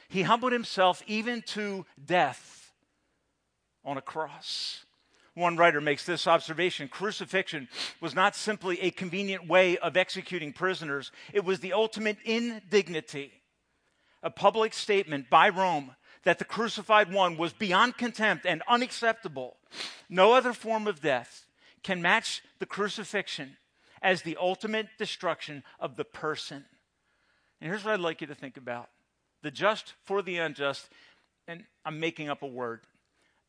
He 0.08 0.22
humbled 0.22 0.52
himself 0.52 1.02
even 1.06 1.42
to 1.48 1.86
death 2.04 2.72
on 3.84 3.96
a 3.96 4.02
cross. 4.02 4.84
One 5.34 5.56
writer 5.56 5.80
makes 5.80 6.04
this 6.04 6.26
observation 6.26 6.88
crucifixion 6.88 7.68
was 8.00 8.14
not 8.14 8.36
simply 8.36 8.78
a 8.80 8.90
convenient 8.90 9.48
way 9.48 9.78
of 9.78 9.96
executing 9.96 10.52
prisoners, 10.52 11.10
it 11.32 11.44
was 11.44 11.60
the 11.60 11.72
ultimate 11.72 12.18
indignity. 12.24 13.32
A 14.22 14.30
public 14.30 14.74
statement 14.74 15.30
by 15.30 15.48
Rome 15.48 15.96
that 16.24 16.38
the 16.38 16.44
crucified 16.44 17.12
one 17.12 17.36
was 17.36 17.52
beyond 17.52 17.96
contempt 17.96 18.46
and 18.46 18.62
unacceptable. 18.68 19.56
No 20.08 20.32
other 20.32 20.52
form 20.52 20.86
of 20.86 21.00
death 21.00 21.46
can 21.82 22.02
match 22.02 22.42
the 22.58 22.66
crucifixion 22.66 23.56
as 24.00 24.22
the 24.22 24.36
ultimate 24.40 24.88
destruction 24.98 25.62
of 25.78 25.96
the 25.96 26.04
person. 26.04 26.64
And 27.60 27.70
here's 27.70 27.84
what 27.84 27.94
I'd 27.94 28.00
like 28.00 28.20
you 28.20 28.26
to 28.26 28.34
think 28.34 28.56
about 28.56 28.90
the 29.42 29.50
just 29.50 29.94
for 30.04 30.22
the 30.22 30.38
unjust, 30.38 30.88
and 31.48 31.64
I'm 31.84 31.98
making 31.98 32.28
up 32.28 32.42
a 32.42 32.46
word 32.46 32.80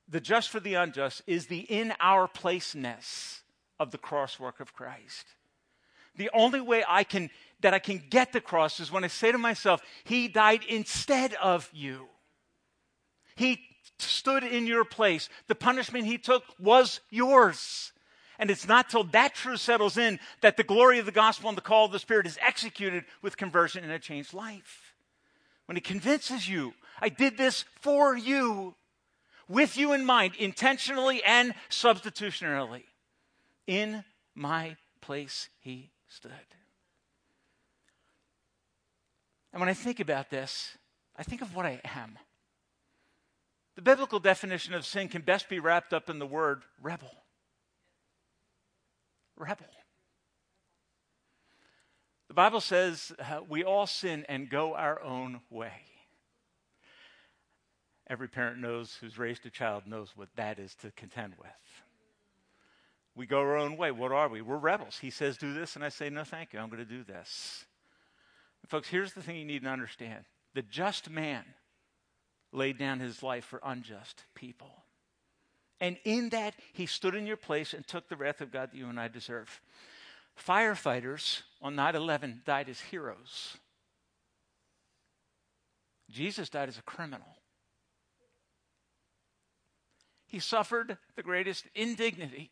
the 0.07 0.19
just 0.19 0.49
for 0.49 0.59
the 0.59 0.75
unjust 0.75 1.21
is 1.27 1.47
the 1.47 1.59
in 1.59 1.93
our 1.99 2.27
placeness 2.27 3.41
of 3.79 3.91
the 3.91 3.97
cross 3.97 4.39
work 4.39 4.59
of 4.59 4.73
Christ. 4.73 5.25
The 6.15 6.29
only 6.33 6.61
way 6.61 6.83
I 6.87 7.03
can 7.03 7.29
that 7.61 7.73
I 7.73 7.79
can 7.79 8.03
get 8.09 8.33
the 8.33 8.41
cross 8.41 8.79
is 8.79 8.91
when 8.91 9.03
I 9.03 9.07
say 9.07 9.31
to 9.31 9.37
myself, 9.37 9.81
He 10.03 10.27
died 10.27 10.63
instead 10.67 11.33
of 11.35 11.69
you. 11.73 12.07
He 13.35 13.61
stood 13.99 14.43
in 14.43 14.67
your 14.67 14.85
place. 14.85 15.29
The 15.47 15.55
punishment 15.55 16.05
He 16.05 16.17
took 16.17 16.43
was 16.59 16.99
yours. 17.09 17.91
And 18.39 18.49
it's 18.49 18.67
not 18.67 18.89
till 18.89 19.03
that 19.05 19.35
truth 19.35 19.61
settles 19.61 19.97
in 19.97 20.19
that 20.41 20.57
the 20.57 20.63
glory 20.63 20.99
of 20.99 21.05
the 21.05 21.11
gospel 21.11 21.49
and 21.49 21.57
the 21.57 21.61
call 21.61 21.85
of 21.85 21.91
the 21.91 21.99
Spirit 21.99 22.25
is 22.25 22.39
executed 22.41 23.05
with 23.21 23.37
conversion 23.37 23.83
and 23.83 23.93
a 23.93 23.99
changed 23.99 24.33
life. 24.33 24.93
When 25.65 25.75
He 25.75 25.81
convinces 25.81 26.49
you, 26.49 26.73
I 27.01 27.09
did 27.09 27.37
this 27.37 27.65
for 27.81 28.17
you 28.17 28.75
with 29.47 29.77
you 29.77 29.93
in 29.93 30.05
mind, 30.05 30.35
intentionally 30.37 31.23
and 31.23 31.53
substitutionarily. 31.69 32.83
In 33.67 34.03
my 34.35 34.77
place, 35.01 35.49
he 35.59 35.91
stood. 36.07 36.31
And 39.51 39.59
when 39.59 39.69
I 39.69 39.73
think 39.73 39.99
about 39.99 40.29
this, 40.29 40.77
I 41.15 41.23
think 41.23 41.41
of 41.41 41.55
what 41.55 41.65
I 41.65 41.81
am. 41.83 42.17
The 43.75 43.81
biblical 43.81 44.19
definition 44.19 44.73
of 44.73 44.85
sin 44.85 45.07
can 45.07 45.21
best 45.21 45.49
be 45.49 45.59
wrapped 45.59 45.93
up 45.93 46.09
in 46.09 46.19
the 46.19 46.27
word 46.27 46.63
rebel. 46.81 47.11
Rebel. 49.35 49.65
The 52.27 52.35
Bible 52.35 52.61
says 52.61 53.11
uh, 53.19 53.41
we 53.47 53.63
all 53.63 53.87
sin 53.87 54.25
and 54.29 54.49
go 54.49 54.75
our 54.75 55.01
own 55.01 55.41
way. 55.49 55.71
Every 58.07 58.27
parent 58.27 58.59
knows 58.59 58.97
who's 58.99 59.17
raised 59.17 59.45
a 59.45 59.49
child 59.49 59.87
knows 59.87 60.11
what 60.15 60.29
that 60.35 60.59
is 60.59 60.75
to 60.75 60.91
contend 60.91 61.33
with. 61.39 61.49
We 63.15 63.25
go 63.25 63.39
our 63.39 63.57
own 63.57 63.77
way. 63.77 63.91
What 63.91 64.11
are 64.11 64.27
we? 64.27 64.41
We're 64.41 64.57
rebels. 64.57 64.97
He 64.99 65.09
says, 65.09 65.37
do 65.37 65.53
this, 65.53 65.75
and 65.75 65.85
I 65.85 65.89
say, 65.89 66.09
no, 66.09 66.23
thank 66.23 66.53
you. 66.53 66.59
I'm 66.59 66.69
going 66.69 66.79
to 66.79 66.85
do 66.85 67.03
this. 67.03 67.65
And 68.61 68.69
folks, 68.69 68.89
here's 68.89 69.13
the 69.13 69.21
thing 69.21 69.37
you 69.37 69.45
need 69.45 69.63
to 69.63 69.69
understand 69.69 70.25
the 70.53 70.61
just 70.61 71.09
man 71.09 71.43
laid 72.53 72.77
down 72.77 72.99
his 72.99 73.23
life 73.23 73.43
for 73.43 73.59
unjust 73.63 74.23
people. 74.35 74.83
And 75.81 75.97
in 76.05 76.29
that, 76.29 76.53
he 76.71 76.85
stood 76.85 77.15
in 77.15 77.27
your 77.27 77.37
place 77.37 77.73
and 77.73 77.85
took 77.85 78.07
the 78.07 78.15
wrath 78.15 78.39
of 78.39 78.51
God 78.51 78.71
that 78.71 78.77
you 78.77 78.87
and 78.87 78.99
I 78.99 79.09
deserve. 79.09 79.59
Firefighters 80.37 81.41
on 81.61 81.75
9 81.75 81.95
11 81.95 82.43
died 82.45 82.69
as 82.69 82.79
heroes. 82.79 83.57
Jesus 86.09 86.49
died 86.49 86.69
as 86.69 86.77
a 86.77 86.83
criminal. 86.83 87.37
He 90.27 90.39
suffered 90.39 90.97
the 91.15 91.23
greatest 91.23 91.65
indignity 91.75 92.51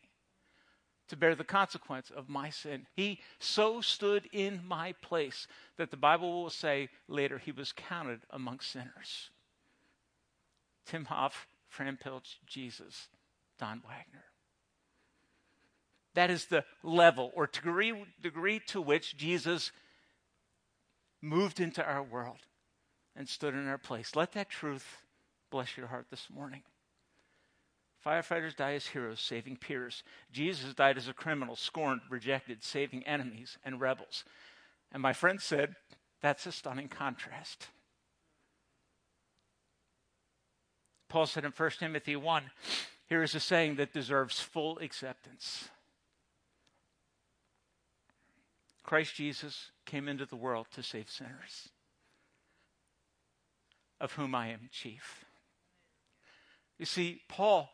to 1.08 1.16
bear 1.16 1.34
the 1.34 1.44
consequence 1.44 2.10
of 2.14 2.28
my 2.28 2.48
sin. 2.48 2.86
He 2.94 3.20
so 3.38 3.80
stood 3.80 4.28
in 4.32 4.60
my 4.66 4.92
place 5.02 5.46
that 5.76 5.90
the 5.90 5.96
Bible 5.96 6.42
will 6.42 6.50
say 6.50 6.88
later 7.08 7.38
he 7.38 7.52
was 7.52 7.72
counted 7.72 8.20
among 8.30 8.60
sinners. 8.60 9.30
Tim 10.86 11.04
Hoff, 11.06 11.46
Fran 11.68 11.96
Pilch, 11.96 12.40
Jesus, 12.46 13.08
Don 13.58 13.82
Wagner. 13.86 14.24
That 16.14 16.30
is 16.30 16.46
the 16.46 16.64
level 16.82 17.32
or 17.34 17.46
degree, 17.46 17.94
degree 18.20 18.60
to 18.66 18.80
which 18.80 19.16
Jesus 19.16 19.72
moved 21.22 21.60
into 21.60 21.82
our 21.84 22.02
world 22.02 22.40
and 23.16 23.28
stood 23.28 23.54
in 23.54 23.66
our 23.68 23.78
place. 23.78 24.14
Let 24.14 24.32
that 24.32 24.50
truth 24.50 24.98
bless 25.50 25.76
your 25.76 25.86
heart 25.86 26.06
this 26.10 26.28
morning. 26.32 26.62
Firefighters 28.04 28.56
die 28.56 28.74
as 28.74 28.88
heroes, 28.88 29.20
saving 29.20 29.56
peers. 29.56 30.02
Jesus 30.32 30.74
died 30.74 30.98
as 30.98 31.08
a 31.08 31.12
criminal, 31.12 31.54
scorned, 31.54 32.00
rejected, 32.10 32.64
saving 32.64 33.04
enemies 33.06 33.58
and 33.64 33.80
rebels. 33.80 34.24
And 34.90 35.00
my 35.00 35.12
friend 35.12 35.40
said, 35.40 35.76
that's 36.20 36.46
a 36.46 36.52
stunning 36.52 36.88
contrast. 36.88 37.68
Paul 41.12 41.26
said 41.26 41.44
in 41.44 41.50
1 41.50 41.70
Timothy 41.78 42.16
1 42.16 42.42
here 43.06 43.22
is 43.22 43.34
a 43.34 43.40
saying 43.40 43.76
that 43.76 43.92
deserves 43.92 44.40
full 44.40 44.78
acceptance. 44.78 45.68
Christ 48.82 49.14
Jesus 49.14 49.72
came 49.84 50.08
into 50.08 50.24
the 50.24 50.36
world 50.36 50.68
to 50.72 50.82
save 50.82 51.10
sinners, 51.10 51.68
of 54.00 54.12
whom 54.12 54.34
I 54.34 54.48
am 54.48 54.70
chief. 54.72 55.26
You 56.78 56.86
see, 56.86 57.20
Paul 57.28 57.68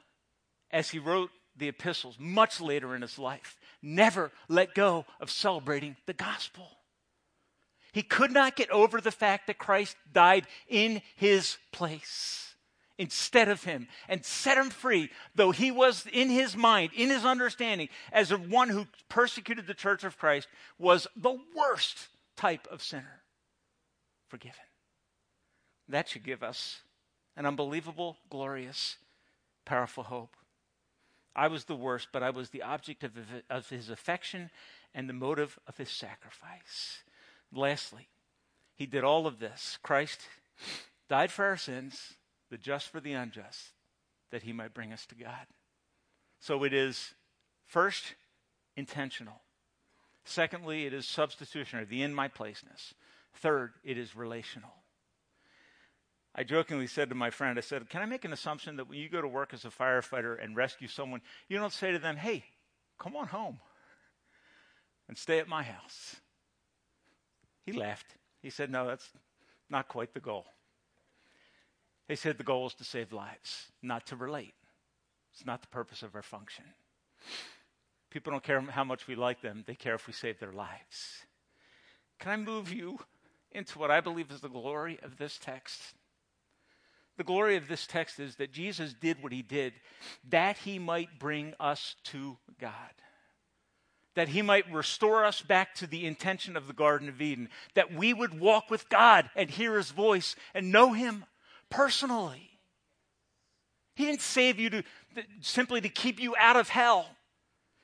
as 0.72 0.90
he 0.90 0.98
wrote 0.98 1.30
the 1.56 1.68
epistles 1.68 2.16
much 2.18 2.60
later 2.60 2.96
in 2.96 3.02
his 3.02 3.20
life, 3.20 3.56
never 3.80 4.32
let 4.48 4.74
go 4.74 5.06
of 5.20 5.30
celebrating 5.30 5.94
the 6.06 6.12
gospel. 6.12 6.66
He 7.92 8.02
could 8.02 8.32
not 8.32 8.56
get 8.56 8.68
over 8.70 9.00
the 9.00 9.12
fact 9.12 9.46
that 9.46 9.58
Christ 9.58 9.96
died 10.12 10.48
in 10.68 11.02
his 11.14 11.56
place 11.70 12.47
instead 12.98 13.48
of 13.48 13.64
him 13.64 13.88
and 14.08 14.24
set 14.24 14.58
him 14.58 14.70
free, 14.70 15.10
though 15.34 15.52
he 15.52 15.70
was 15.70 16.06
in 16.12 16.28
his 16.28 16.56
mind, 16.56 16.90
in 16.94 17.08
his 17.08 17.24
understanding, 17.24 17.88
as 18.12 18.30
one 18.36 18.68
who 18.68 18.86
persecuted 19.08 19.66
the 19.66 19.74
church 19.74 20.04
of 20.04 20.18
Christ, 20.18 20.48
was 20.78 21.06
the 21.16 21.38
worst 21.56 22.08
type 22.36 22.66
of 22.70 22.82
sinner. 22.82 23.22
Forgiven. 24.26 24.56
That 25.88 26.08
should 26.08 26.24
give 26.24 26.42
us 26.42 26.80
an 27.36 27.46
unbelievable, 27.46 28.18
glorious, 28.28 28.98
powerful 29.64 30.04
hope. 30.04 30.36
I 31.34 31.46
was 31.46 31.64
the 31.64 31.76
worst, 31.76 32.08
but 32.12 32.22
I 32.22 32.30
was 32.30 32.50
the 32.50 32.62
object 32.62 33.04
of, 33.04 33.12
of 33.48 33.68
his 33.68 33.88
affection 33.88 34.50
and 34.92 35.08
the 35.08 35.14
motive 35.14 35.58
of 35.68 35.76
his 35.76 35.88
sacrifice. 35.88 37.04
Lastly, 37.52 38.08
he 38.74 38.86
did 38.86 39.04
all 39.04 39.26
of 39.26 39.38
this. 39.38 39.78
Christ 39.82 40.20
died 41.08 41.30
for 41.30 41.44
our 41.44 41.56
sins, 41.56 42.14
the 42.50 42.58
just 42.58 42.88
for 42.88 43.00
the 43.00 43.12
unjust, 43.12 43.72
that 44.30 44.42
he 44.42 44.52
might 44.52 44.74
bring 44.74 44.92
us 44.92 45.06
to 45.06 45.14
God. 45.14 45.46
So 46.40 46.64
it 46.64 46.72
is 46.72 47.14
first 47.66 48.14
intentional. 48.76 49.42
Secondly, 50.24 50.86
it 50.86 50.92
is 50.92 51.06
substitutionary, 51.06 51.86
the 51.86 52.02
in 52.02 52.14
my 52.14 52.28
placeness. 52.28 52.94
Third, 53.34 53.72
it 53.82 53.96
is 53.96 54.14
relational. 54.14 54.72
I 56.34 56.44
jokingly 56.44 56.86
said 56.86 57.08
to 57.08 57.14
my 57.14 57.30
friend, 57.30 57.58
I 57.58 57.62
said, 57.62 57.88
Can 57.88 58.02
I 58.02 58.06
make 58.06 58.24
an 58.24 58.32
assumption 58.32 58.76
that 58.76 58.88
when 58.88 58.98
you 58.98 59.08
go 59.08 59.20
to 59.20 59.26
work 59.26 59.52
as 59.52 59.64
a 59.64 59.70
firefighter 59.70 60.42
and 60.42 60.54
rescue 60.54 60.86
someone, 60.86 61.20
you 61.48 61.58
don't 61.58 61.72
say 61.72 61.90
to 61.90 61.98
them, 61.98 62.16
Hey, 62.16 62.44
come 62.98 63.16
on 63.16 63.28
home 63.28 63.58
and 65.08 65.16
stay 65.16 65.38
at 65.38 65.48
my 65.48 65.62
house? 65.62 66.16
He 67.64 67.72
laughed. 67.72 68.14
He 68.40 68.50
said, 68.50 68.70
No, 68.70 68.86
that's 68.86 69.08
not 69.68 69.88
quite 69.88 70.14
the 70.14 70.20
goal. 70.20 70.46
He 72.08 72.16
said 72.16 72.38
the 72.38 72.44
goal 72.44 72.66
is 72.66 72.74
to 72.74 72.84
save 72.84 73.12
lives, 73.12 73.70
not 73.82 74.06
to 74.06 74.16
relate. 74.16 74.54
It's 75.32 75.44
not 75.44 75.60
the 75.60 75.68
purpose 75.68 76.02
of 76.02 76.14
our 76.14 76.22
function. 76.22 76.64
People 78.10 78.32
don't 78.32 78.42
care 78.42 78.60
how 78.62 78.84
much 78.84 79.06
we 79.06 79.14
like 79.14 79.42
them, 79.42 79.64
they 79.66 79.74
care 79.74 79.94
if 79.94 80.06
we 80.06 80.14
save 80.14 80.40
their 80.40 80.52
lives. 80.52 81.26
Can 82.18 82.32
I 82.32 82.36
move 82.36 82.72
you 82.72 82.98
into 83.52 83.78
what 83.78 83.90
I 83.90 84.00
believe 84.00 84.30
is 84.30 84.40
the 84.40 84.48
glory 84.48 84.98
of 85.02 85.18
this 85.18 85.38
text? 85.38 85.80
The 87.18 87.24
glory 87.24 87.56
of 87.56 87.68
this 87.68 87.86
text 87.86 88.18
is 88.20 88.36
that 88.36 88.52
Jesus 88.52 88.94
did 88.94 89.22
what 89.22 89.32
he 89.32 89.42
did 89.42 89.74
that 90.30 90.56
he 90.58 90.78
might 90.78 91.18
bring 91.18 91.52
us 91.60 91.96
to 92.04 92.38
God. 92.60 92.72
That 94.14 94.28
he 94.28 94.40
might 94.40 94.72
restore 94.72 95.24
us 95.24 95.42
back 95.42 95.74
to 95.76 95.86
the 95.86 96.06
intention 96.06 96.56
of 96.56 96.66
the 96.66 96.72
Garden 96.72 97.08
of 97.08 97.20
Eden. 97.20 97.50
That 97.74 97.92
we 97.92 98.14
would 98.14 98.40
walk 98.40 98.70
with 98.70 98.88
God 98.88 99.30
and 99.36 99.50
hear 99.50 99.76
his 99.76 99.90
voice 99.90 100.34
and 100.54 100.72
know 100.72 100.92
him 100.92 101.24
personally. 101.70 102.50
He 103.94 104.06
didn't 104.06 104.20
save 104.20 104.58
you 104.58 104.70
to, 104.70 104.82
simply 105.40 105.80
to 105.80 105.88
keep 105.88 106.20
you 106.20 106.34
out 106.38 106.56
of 106.56 106.68
hell 106.68 107.06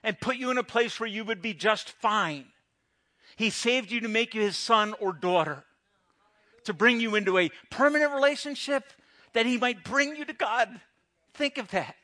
and 0.03 0.21
put 0.21 0.37
you 0.37 0.51
in 0.51 0.59
a 0.59 0.63
place 0.63 1.01
where 1.01 1.09
you 1.09 1.25
would 1.25 1.43
be 1.43 1.55
just 1.55 1.91
fine. 1.91 2.47
He 3.37 3.51
saved 3.51 3.91
you 3.91 4.01
to 4.01 4.09
make 4.09 4.35
you 4.35 4.43
his 4.43 4.57
son 4.57 4.95
or 5.01 5.13
daughter, 5.13 5.65
to 6.65 6.73
bring 6.73 7.01
you 7.01 7.17
into 7.17 7.39
a 7.39 7.51
permanent 7.71 8.13
relationship 8.13 8.85
that 9.33 9.47
he 9.47 9.59
might 9.59 9.83
bring 9.83 10.15
you 10.15 10.25
to 10.25 10.33
God. 10.33 10.81
Think 11.33 11.59
of 11.59 11.71
that. 11.73 11.97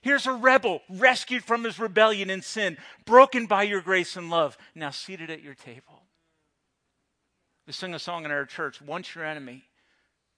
Here's 0.00 0.26
a 0.26 0.32
rebel 0.32 0.80
rescued 0.88 1.44
from 1.44 1.64
his 1.64 1.78
rebellion 1.78 2.30
and 2.30 2.42
sin, 2.42 2.76
broken 3.04 3.46
by 3.46 3.62
your 3.64 3.80
grace 3.80 4.16
and 4.16 4.30
love, 4.30 4.56
now 4.74 4.90
seated 4.90 5.30
at 5.30 5.42
your 5.42 5.54
table. 5.54 6.02
We 7.66 7.72
sing 7.72 7.94
a 7.94 7.98
song 7.98 8.24
in 8.24 8.32
our 8.32 8.44
church, 8.44 8.82
Once 8.82 9.14
Your 9.14 9.24
Enemy, 9.24 9.62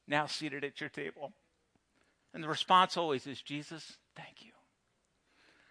now 0.07 0.27
seated 0.27 0.65
at 0.65 0.81
your 0.81 0.91
table. 0.91 1.33
And 2.33 2.43
the 2.43 2.49
response 2.49 2.97
always 2.97 3.27
is, 3.27 3.41
Jesus, 3.41 3.97
thank 4.17 4.45
you. 4.45 4.53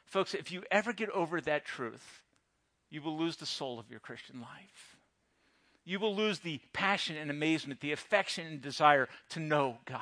Folks, 0.06 0.34
if 0.34 0.52
you 0.52 0.64
ever 0.72 0.94
get 0.94 1.10
over 1.10 1.42
that 1.42 1.66
truth, 1.66 2.22
you 2.90 3.02
will 3.02 3.18
lose 3.18 3.38
the 3.38 3.46
soul 3.46 3.80
of 3.80 3.90
your 3.90 4.00
Christian 4.00 4.40
life 4.40 4.94
you 5.86 6.00
will 6.00 6.16
lose 6.16 6.40
the 6.40 6.62
passion 6.72 7.18
and 7.18 7.30
amazement, 7.30 7.82
the 7.82 7.92
affection 7.92 8.48
and 8.48 8.62
desire 8.62 9.10
to 9.30 9.40
know 9.40 9.78
God. 9.86 10.02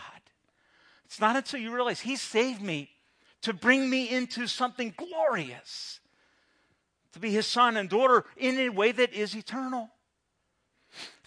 It's 1.06 1.20
not 1.20 1.36
until 1.36 1.60
you 1.60 1.74
realize 1.74 2.02
He 2.02 2.16
saved 2.16 2.62
me 2.62 2.90
to 3.42 3.54
bring 3.54 3.90
me 3.90 4.10
into 4.10 4.48
something 4.48 4.94
glorious, 4.96 6.00
to 7.14 7.20
be 7.20 7.32
His 7.32 7.48
son 7.48 7.78
and 7.78 7.90
daughter 7.90 8.26
in 8.38 8.60
a 8.60 8.70
way 8.70 8.92
that 8.92 9.14
is 9.14 9.36
eternal. 9.36 9.90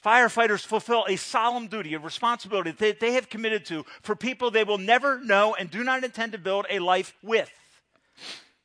Firefighters 0.05 0.67
fulfill 0.67 1.07
a 1.09 1.17
solemn 1.17 1.69
duty, 1.69 1.95
a 1.95 1.99
responsibility 1.99 2.73
that 2.73 3.01
they 3.01 3.13
have 3.13 3.31
committed 3.31 3.65
to 3.67 3.85
for 4.03 4.15
people 4.15 4.51
they 4.51 4.65
will 4.65 4.79
never 4.79 5.19
know 5.19 5.55
and 5.55 5.71
do 5.71 5.83
not 5.83 6.05
intend 6.05 6.33
to 6.33 6.39
build 6.39 6.67
a 6.69 6.79
life 6.79 7.15
with. 7.23 7.51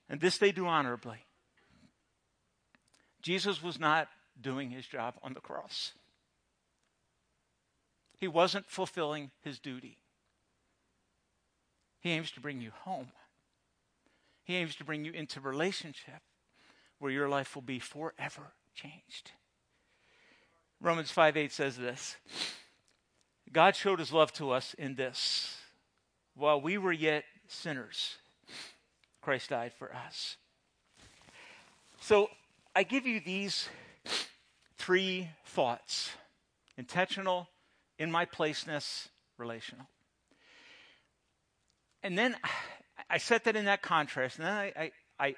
And 0.09 0.19
this 0.19 0.37
they 0.37 0.51
do 0.51 0.67
honorably. 0.67 1.25
Jesus 3.21 3.63
was 3.63 3.79
not 3.79 4.09
doing 4.41 4.69
his 4.69 4.85
job 4.85 5.15
on 5.23 5.33
the 5.33 5.39
cross. 5.39 5.93
He 8.17 8.27
wasn't 8.27 8.69
fulfilling 8.69 9.31
his 9.41 9.59
duty. 9.59 9.97
He 12.01 12.11
aims 12.11 12.31
to 12.31 12.41
bring 12.41 12.59
you 12.59 12.71
home. 12.83 13.11
He 14.43 14.55
aims 14.55 14.75
to 14.75 14.83
bring 14.83 15.05
you 15.05 15.13
into 15.13 15.39
a 15.39 15.43
relationship 15.43 16.21
where 16.97 17.11
your 17.11 17.29
life 17.29 17.55
will 17.55 17.61
be 17.61 17.79
forever 17.79 18.53
changed. 18.75 19.31
Romans 20.81 21.11
5 21.11 21.37
8 21.37 21.51
says 21.51 21.77
this 21.77 22.15
God 23.51 23.75
showed 23.75 23.99
his 23.99 24.13
love 24.13 24.31
to 24.33 24.51
us 24.51 24.73
in 24.75 24.95
this. 24.95 25.57
While 26.35 26.61
we 26.61 26.77
were 26.77 26.93
yet 26.93 27.25
sinners, 27.47 28.17
Christ 29.21 29.49
died 29.49 29.73
for 29.77 29.93
us. 29.93 30.37
So 31.99 32.29
I 32.75 32.83
give 32.83 33.05
you 33.05 33.19
these 33.19 33.67
three 34.77 35.27
thoughts 35.45 36.11
intentional, 36.77 37.49
in 37.97 38.09
my 38.09 38.23
placeness, 38.23 39.09
relational. 39.37 39.85
And 42.01 42.17
then 42.17 42.37
I 43.09 43.17
set 43.17 43.43
that 43.43 43.57
in 43.57 43.65
that 43.65 43.81
contrast, 43.81 44.37
and 44.37 44.47
then 44.47 44.53
I, 44.53 44.73
I, 44.77 44.91
I 45.19 45.35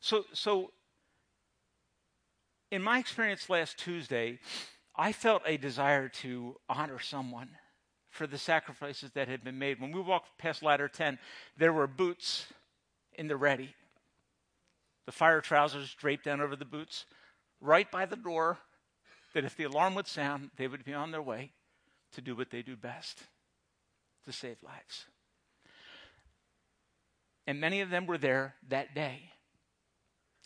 so 0.00 0.24
so 0.32 0.72
in 2.72 2.82
my 2.82 2.98
experience 2.98 3.50
last 3.50 3.78
Tuesday, 3.78 4.40
I 4.96 5.12
felt 5.12 5.42
a 5.44 5.58
desire 5.58 6.08
to 6.08 6.56
honor 6.70 6.98
someone 6.98 7.50
for 8.08 8.26
the 8.26 8.38
sacrifices 8.38 9.10
that 9.12 9.28
had 9.28 9.44
been 9.44 9.58
made. 9.58 9.78
When 9.78 9.92
we 9.92 10.00
walked 10.00 10.38
past 10.38 10.62
ladder 10.62 10.88
10, 10.88 11.18
there 11.58 11.72
were 11.72 11.86
boots 11.86 12.46
in 13.12 13.28
the 13.28 13.36
ready. 13.36 13.74
The 15.04 15.12
fire 15.12 15.42
trousers 15.42 15.94
draped 15.94 16.24
down 16.24 16.40
over 16.40 16.56
the 16.56 16.64
boots 16.64 17.04
right 17.60 17.90
by 17.90 18.06
the 18.06 18.16
door 18.16 18.58
that 19.34 19.44
if 19.44 19.54
the 19.54 19.64
alarm 19.64 19.94
would 19.94 20.06
sound, 20.06 20.50
they 20.56 20.66
would 20.66 20.84
be 20.84 20.94
on 20.94 21.10
their 21.10 21.22
way 21.22 21.52
to 22.12 22.22
do 22.22 22.34
what 22.34 22.50
they 22.50 22.62
do 22.62 22.74
best 22.74 23.18
to 24.24 24.32
save 24.32 24.56
lives. 24.62 25.04
And 27.46 27.60
many 27.60 27.82
of 27.82 27.90
them 27.90 28.06
were 28.06 28.18
there 28.18 28.54
that 28.68 28.94
day, 28.94 29.30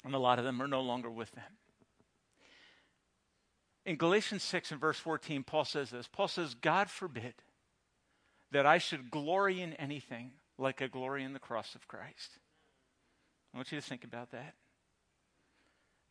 and 0.05 0.15
a 0.15 0.19
lot 0.19 0.41
of 0.41 0.45
them 0.45 0.61
are 0.61 0.69
no 0.69 0.81
longer 0.81 1.11
with 1.11 1.31
them. 1.33 1.53
In 3.87 3.95
Galatians 3.95 4.43
6 4.43 4.73
and 4.73 4.81
verse 4.81 4.99
14, 4.99 5.45
Paul 5.45 5.65
says 5.65 5.91
this 5.91 6.09
Paul 6.09 6.29
says, 6.29 6.55
God 6.55 6.91
forbid 6.91 7.35
that 8.51 8.67
I 8.67 8.79
should 8.79 9.11
glory 9.11 9.63
in 9.63 9.73
anything 9.75 10.33
like 10.59 10.83
I 10.83 10.89
glory 10.89 11.23
in 11.23 11.33
the 11.33 11.39
cross 11.39 11.75
of 11.75 11.87
Christ. 11.87 12.39
I 13.55 13.59
want 13.59 13.71
you 13.71 13.81
to 13.81 13.87
think 13.87 14.05
about 14.05 14.33
that. 14.33 14.55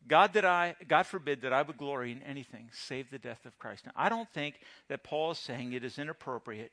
God, 0.08 0.32
that 0.34 0.44
I, 0.44 0.74
God 0.88 1.04
forbid 1.04 1.42
that 1.42 1.52
I 1.52 1.62
would 1.62 1.76
glory 1.76 2.12
in 2.12 2.22
anything 2.22 2.70
save 2.72 3.10
the 3.10 3.18
death 3.18 3.44
of 3.44 3.58
Christ. 3.58 3.86
Now, 3.86 3.92
I 3.94 4.08
don't 4.08 4.28
think 4.30 4.60
that 4.88 5.04
Paul 5.04 5.32
is 5.32 5.38
saying 5.38 5.72
it 5.72 5.84
is 5.84 5.98
inappropriate 5.98 6.72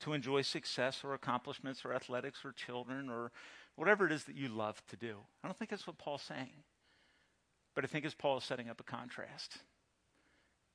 to 0.00 0.12
enjoy 0.12 0.42
success 0.42 1.02
or 1.02 1.14
accomplishments 1.14 1.84
or 1.84 1.94
athletics 1.94 2.44
or 2.44 2.52
children 2.52 3.08
or 3.08 3.32
whatever 3.76 4.06
it 4.06 4.12
is 4.12 4.24
that 4.24 4.36
you 4.36 4.48
love 4.48 4.82
to 4.88 4.96
do. 4.96 5.16
I 5.42 5.48
don't 5.48 5.58
think 5.58 5.70
that's 5.70 5.86
what 5.86 5.98
Paul's 5.98 6.22
saying. 6.22 6.52
But 7.74 7.84
I 7.84 7.86
think 7.86 8.04
as 8.04 8.14
Paul 8.14 8.38
is 8.38 8.44
setting 8.44 8.68
up 8.68 8.80
a 8.80 8.84
contrast. 8.84 9.58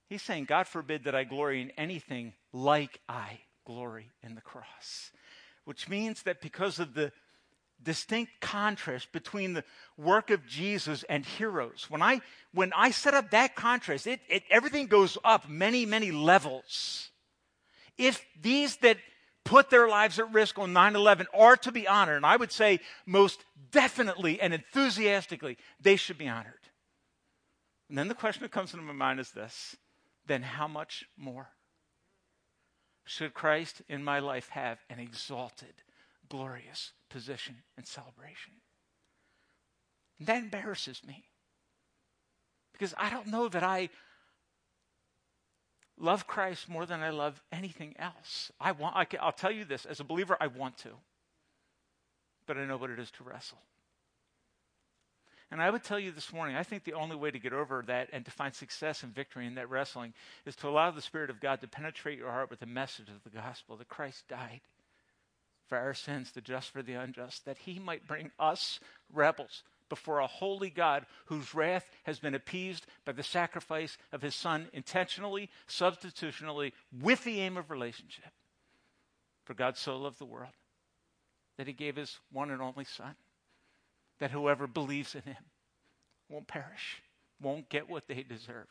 He's 0.09 0.21
saying, 0.21 0.45
God 0.45 0.67
forbid 0.67 1.03
that 1.03 1.15
I 1.15 1.23
glory 1.25 1.61
in 1.61 1.71
anything 1.71 2.33
like 2.53 2.99
I 3.09 3.39
glory 3.65 4.09
in 4.23 4.35
the 4.35 4.41
cross. 4.41 5.11
Which 5.65 5.89
means 5.89 6.23
that 6.23 6.41
because 6.41 6.79
of 6.79 6.93
the 6.93 7.11
distinct 7.83 8.31
contrast 8.41 9.11
between 9.11 9.53
the 9.53 9.63
work 9.97 10.29
of 10.29 10.45
Jesus 10.47 11.03
and 11.03 11.25
heroes. 11.25 11.85
When 11.89 12.01
I 12.01 12.21
when 12.53 12.73
I 12.73 12.91
set 12.91 13.13
up 13.13 13.31
that 13.31 13.55
contrast, 13.55 14.07
it, 14.07 14.21
it 14.29 14.43
everything 14.49 14.87
goes 14.87 15.17
up 15.23 15.47
many, 15.47 15.85
many 15.85 16.11
levels. 16.11 17.11
If 17.97 18.25
these 18.41 18.77
that 18.77 18.97
put 19.43 19.69
their 19.69 19.87
lives 19.87 20.19
at 20.19 20.33
risk 20.33 20.59
on 20.59 20.73
9-11 20.73 21.25
are 21.33 21.55
to 21.57 21.71
be 21.71 21.87
honored, 21.87 22.17
and 22.17 22.25
I 22.25 22.35
would 22.35 22.51
say 22.51 22.79
most 23.05 23.43
definitely 23.71 24.41
and 24.41 24.53
enthusiastically, 24.53 25.57
they 25.79 25.95
should 25.95 26.17
be 26.17 26.27
honored. 26.27 26.66
And 27.89 27.97
then 27.97 28.07
the 28.07 28.15
question 28.15 28.43
that 28.43 28.51
comes 28.51 28.73
into 28.73 28.85
my 28.85 28.93
mind 28.93 29.19
is 29.19 29.31
this 29.31 29.75
then 30.25 30.43
how 30.43 30.67
much 30.67 31.05
more 31.17 31.49
should 33.05 33.33
Christ 33.33 33.81
in 33.87 34.03
my 34.03 34.19
life 34.19 34.49
have 34.49 34.79
an 34.89 34.99
exalted, 34.99 35.73
glorious 36.27 36.91
position 37.09 37.55
and 37.77 37.87
celebration. 37.87 38.53
And 40.19 40.27
that 40.27 40.43
embarrasses 40.43 41.01
me. 41.07 41.23
Because 42.73 42.93
I 42.97 43.09
don't 43.09 43.27
know 43.27 43.47
that 43.47 43.63
I 43.63 43.89
love 45.97 46.27
Christ 46.27 46.69
more 46.69 46.85
than 46.85 47.01
I 47.01 47.09
love 47.09 47.41
anything 47.51 47.95
else. 47.97 48.51
I 48.59 48.73
want, 48.73 48.95
I 48.95 49.07
will 49.23 49.31
tell 49.31 49.51
you 49.51 49.63
this 49.63 49.85
as 49.85 49.99
a 49.99 50.03
believer, 50.03 50.37
I 50.39 50.47
want 50.47 50.77
to. 50.79 50.89
But 52.45 52.57
I 52.57 52.65
know 52.65 52.77
what 52.77 52.89
it 52.89 52.99
is 52.99 53.09
to 53.11 53.23
wrestle. 53.23 53.59
And 55.49 55.61
I 55.61 55.69
would 55.69 55.83
tell 55.83 55.99
you 55.99 56.11
this 56.11 56.33
morning, 56.33 56.57
I 56.57 56.63
think 56.63 56.83
the 56.83 56.93
only 56.93 57.15
way 57.15 57.31
to 57.31 57.39
get 57.39 57.53
over 57.53 57.83
that 57.87 58.09
and 58.11 58.25
to 58.25 58.31
find 58.31 58.53
success 58.53 59.03
and 59.03 59.15
victory 59.15 59.47
in 59.47 59.55
that 59.55 59.69
wrestling 59.69 60.13
is 60.45 60.57
to 60.57 60.67
allow 60.67 60.91
the 60.91 61.01
Spirit 61.01 61.29
of 61.29 61.39
God 61.39 61.61
to 61.61 61.67
penetrate 61.67 62.17
your 62.17 62.31
heart 62.31 62.49
with 62.49 62.59
the 62.59 62.65
message 62.65 63.07
of 63.09 63.23
the 63.23 63.29
gospel 63.29 63.77
that 63.77 63.87
Christ 63.87 64.27
died 64.27 64.61
for 65.67 65.77
our 65.77 65.93
sins, 65.93 66.31
the 66.31 66.41
just 66.41 66.71
for 66.71 66.81
the 66.81 66.93
unjust, 66.93 67.45
that 67.45 67.59
he 67.59 67.79
might 67.79 68.07
bring 68.07 68.31
us, 68.39 68.79
rebels, 69.13 69.63
before 69.89 70.19
a 70.19 70.27
holy 70.27 70.69
God 70.69 71.05
whose 71.25 71.53
wrath 71.53 71.89
has 72.03 72.19
been 72.19 72.35
appeased 72.35 72.85
by 73.05 73.13
the 73.13 73.23
sacrifice 73.23 73.97
of 74.11 74.21
his 74.21 74.35
Son 74.35 74.67
intentionally, 74.73 75.49
substitutionally, 75.67 76.73
with 77.01 77.23
the 77.23 77.39
aim 77.39 77.55
of 77.55 77.71
relationship. 77.71 78.31
For 79.45 79.53
God 79.53 79.77
so 79.77 79.97
loved 79.97 80.19
the 80.19 80.25
world 80.25 80.51
that 81.57 81.67
he 81.67 81.73
gave 81.73 81.95
his 81.95 82.19
one 82.31 82.51
and 82.51 82.61
only 82.61 82.83
Son, 82.83 83.15
that 84.19 84.31
whoever 84.31 84.67
believes 84.67 85.15
in 85.15 85.21
him 85.21 85.45
won't 86.29 86.47
perish, 86.47 87.01
won't 87.41 87.69
get 87.69 87.89
what 87.89 88.07
they 88.07 88.23
deserve, 88.23 88.67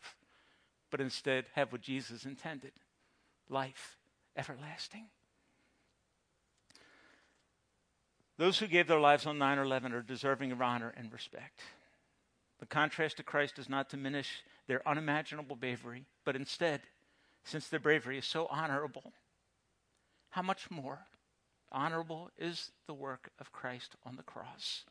but 0.90 1.00
instead 1.00 1.46
have 1.54 1.72
what 1.72 1.80
Jesus 1.80 2.24
intended 2.24 2.72
life 3.48 3.96
everlasting. 4.36 5.06
Those 8.38 8.58
who 8.58 8.66
gave 8.66 8.86
their 8.86 9.00
lives 9.00 9.24
on 9.24 9.38
9 9.38 9.58
11 9.58 9.92
are 9.92 10.02
deserving 10.02 10.52
of 10.52 10.60
honor 10.60 10.92
and 10.96 11.12
respect. 11.12 11.60
The 12.58 12.66
contrast 12.66 13.16
to 13.18 13.22
Christ 13.22 13.56
does 13.56 13.68
not 13.68 13.88
diminish 13.88 14.42
their 14.66 14.86
unimaginable 14.86 15.56
bravery, 15.56 16.04
but 16.24 16.36
instead, 16.36 16.82
since 17.44 17.68
their 17.68 17.80
bravery 17.80 18.18
is 18.18 18.26
so 18.26 18.46
honorable, 18.50 19.12
how 20.30 20.42
much 20.42 20.70
more 20.70 21.06
honorable 21.72 22.30
is 22.38 22.72
the 22.86 22.94
work 22.94 23.30
of 23.38 23.52
Christ 23.52 23.96
on 24.04 24.16
the 24.16 24.22
cross? 24.22 24.84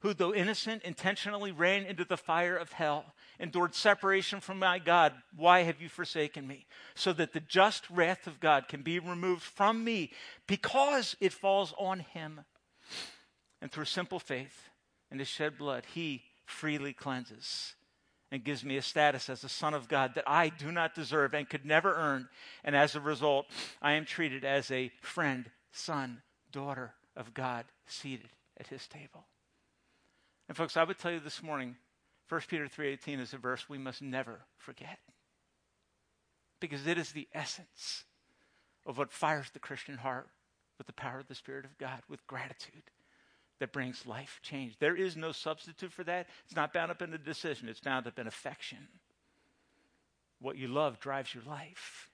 Who, 0.00 0.14
though 0.14 0.34
innocent, 0.34 0.82
intentionally 0.82 1.52
ran 1.52 1.84
into 1.84 2.04
the 2.04 2.16
fire 2.16 2.56
of 2.56 2.72
hell, 2.72 3.14
endured 3.38 3.74
separation 3.74 4.40
from 4.40 4.58
my 4.58 4.78
God. 4.78 5.12
Why 5.36 5.62
have 5.62 5.80
you 5.80 5.88
forsaken 5.88 6.46
me? 6.46 6.66
So 6.94 7.12
that 7.14 7.32
the 7.32 7.40
just 7.40 7.88
wrath 7.90 8.26
of 8.26 8.40
God 8.40 8.66
can 8.66 8.82
be 8.82 8.98
removed 8.98 9.42
from 9.42 9.84
me 9.84 10.12
because 10.46 11.16
it 11.20 11.32
falls 11.32 11.74
on 11.78 12.00
him. 12.00 12.40
And 13.60 13.70
through 13.70 13.84
simple 13.84 14.18
faith 14.18 14.70
and 15.10 15.20
his 15.20 15.28
shed 15.28 15.58
blood, 15.58 15.84
he 15.94 16.22
freely 16.46 16.94
cleanses 16.94 17.74
and 18.32 18.44
gives 18.44 18.64
me 18.64 18.76
a 18.76 18.82
status 18.82 19.28
as 19.28 19.44
a 19.44 19.48
son 19.48 19.74
of 19.74 19.88
God 19.88 20.14
that 20.14 20.28
I 20.28 20.48
do 20.48 20.70
not 20.70 20.94
deserve 20.94 21.34
and 21.34 21.48
could 21.48 21.66
never 21.66 21.94
earn. 21.94 22.28
And 22.64 22.76
as 22.76 22.94
a 22.94 23.00
result, 23.00 23.46
I 23.82 23.92
am 23.92 24.04
treated 24.04 24.44
as 24.44 24.70
a 24.70 24.90
friend, 25.02 25.50
son, 25.72 26.22
daughter 26.52 26.94
of 27.16 27.34
God 27.34 27.64
seated 27.86 28.30
at 28.58 28.68
his 28.68 28.86
table. 28.86 29.26
And 30.50 30.56
folks, 30.56 30.76
I 30.76 30.82
would 30.82 30.98
tell 30.98 31.12
you 31.12 31.20
this 31.20 31.44
morning, 31.44 31.76
1 32.28 32.40
Peter 32.48 32.66
3:18 32.66 33.20
is 33.20 33.32
a 33.32 33.38
verse 33.38 33.68
we 33.68 33.78
must 33.78 34.02
never 34.02 34.40
forget. 34.56 34.98
Because 36.58 36.88
it 36.88 36.98
is 36.98 37.12
the 37.12 37.28
essence 37.32 38.04
of 38.84 38.98
what 38.98 39.12
fires 39.12 39.48
the 39.50 39.60
Christian 39.60 39.98
heart 39.98 40.28
with 40.76 40.88
the 40.88 40.92
power 40.92 41.20
of 41.20 41.28
the 41.28 41.36
Spirit 41.36 41.64
of 41.64 41.78
God, 41.78 42.02
with 42.08 42.26
gratitude 42.26 42.90
that 43.60 43.72
brings 43.72 44.06
life 44.06 44.40
change. 44.42 44.76
There 44.80 44.96
is 44.96 45.16
no 45.16 45.30
substitute 45.30 45.92
for 45.92 46.02
that. 46.02 46.28
It's 46.46 46.56
not 46.56 46.72
bound 46.72 46.90
up 46.90 47.00
in 47.00 47.14
a 47.14 47.18
decision, 47.18 47.68
it's 47.68 47.78
bound 47.78 48.08
up 48.08 48.18
in 48.18 48.26
affection. 48.26 48.88
What 50.40 50.56
you 50.56 50.66
love 50.66 50.98
drives 50.98 51.32
your 51.32 51.44
life. 51.44 52.10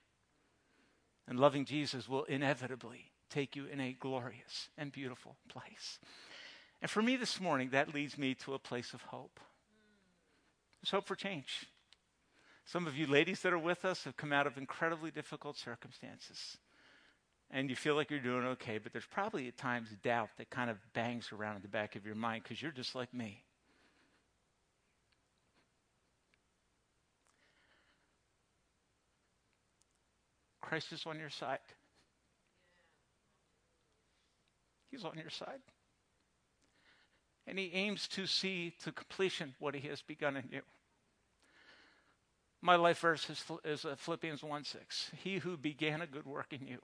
And 1.27 1.39
loving 1.39 1.65
Jesus 1.65 2.07
will 2.07 2.25
inevitably 2.25 3.13
take 3.31 3.55
you 3.55 3.65
in 3.65 3.79
a 3.79 3.93
glorious 3.93 4.69
and 4.77 4.91
beautiful 4.91 5.37
place. 5.49 5.97
And 6.81 6.89
for 6.91 7.01
me 7.01 7.15
this 7.15 7.41
morning, 7.41 7.69
that 7.71 7.93
leads 7.93 8.17
me 8.17 8.35
to 8.35 8.53
a 8.53 8.59
place 8.59 8.93
of 8.93 9.01
hope. 9.01 9.39
There's 10.81 10.91
hope 10.91 11.07
for 11.07 11.15
change. 11.15 11.65
Some 12.65 12.85
of 12.85 12.95
you 12.95 13.07
ladies 13.07 13.41
that 13.41 13.53
are 13.53 13.57
with 13.57 13.85
us 13.85 14.03
have 14.03 14.17
come 14.17 14.33
out 14.33 14.45
of 14.45 14.57
incredibly 14.57 15.09
difficult 15.09 15.57
circumstances 15.57 16.57
and 17.49 17.69
you 17.69 17.75
feel 17.75 17.95
like 17.95 18.11
you're 18.11 18.19
doing 18.19 18.45
okay, 18.45 18.77
but 18.77 18.91
there's 18.91 19.05
probably 19.05 19.47
at 19.47 19.57
times 19.57 19.89
doubt 20.03 20.29
that 20.37 20.49
kind 20.49 20.69
of 20.69 20.77
bangs 20.93 21.31
around 21.31 21.55
in 21.55 21.61
the 21.61 21.67
back 21.67 21.95
of 21.95 22.05
your 22.05 22.15
mind 22.15 22.43
because 22.43 22.61
you're 22.61 22.71
just 22.71 22.93
like 22.93 23.13
me. 23.13 23.43
Christ 30.61 30.91
is 30.91 31.05
on 31.05 31.17
your 31.17 31.29
side. 31.29 31.59
He's 34.91 35.05
on 35.05 35.17
your 35.17 35.29
side. 35.29 35.61
And 37.47 37.57
he 37.57 37.71
aims 37.73 38.07
to 38.09 38.27
see 38.27 38.73
to 38.83 38.91
completion 38.91 39.55
what 39.59 39.73
he 39.73 39.87
has 39.87 40.01
begun 40.01 40.35
in 40.35 40.43
you. 40.51 40.61
My 42.61 42.75
life 42.75 42.99
verse 42.99 43.29
is, 43.29 43.43
is 43.63 43.85
uh, 43.85 43.95
Philippians 43.97 44.43
1 44.43 44.63
6. 44.65 45.11
He 45.23 45.37
who 45.37 45.55
began 45.55 46.01
a 46.01 46.07
good 46.07 46.25
work 46.25 46.51
in 46.51 46.67
you 46.67 46.79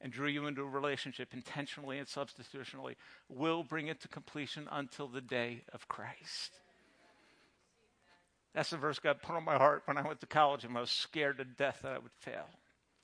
and 0.00 0.12
drew 0.12 0.28
you 0.28 0.46
into 0.46 0.62
a 0.62 0.68
relationship 0.68 1.34
intentionally 1.34 1.98
and 1.98 2.08
substitutionally 2.08 2.96
will 3.28 3.62
bring 3.62 3.88
it 3.88 4.00
to 4.00 4.08
completion 4.08 4.68
until 4.70 5.08
the 5.08 5.20
day 5.20 5.62
of 5.72 5.88
Christ. 5.88 6.52
That's 8.54 8.70
the 8.70 8.76
verse 8.76 9.00
God 9.00 9.20
put 9.20 9.34
on 9.34 9.44
my 9.44 9.56
heart 9.56 9.82
when 9.86 9.98
I 9.98 10.06
went 10.06 10.20
to 10.20 10.26
college 10.26 10.64
and 10.64 10.76
I 10.76 10.80
was 10.80 10.90
scared 10.90 11.38
to 11.38 11.44
death 11.44 11.80
that 11.82 11.92
I 11.92 11.98
would 11.98 12.12
fail. 12.20 12.48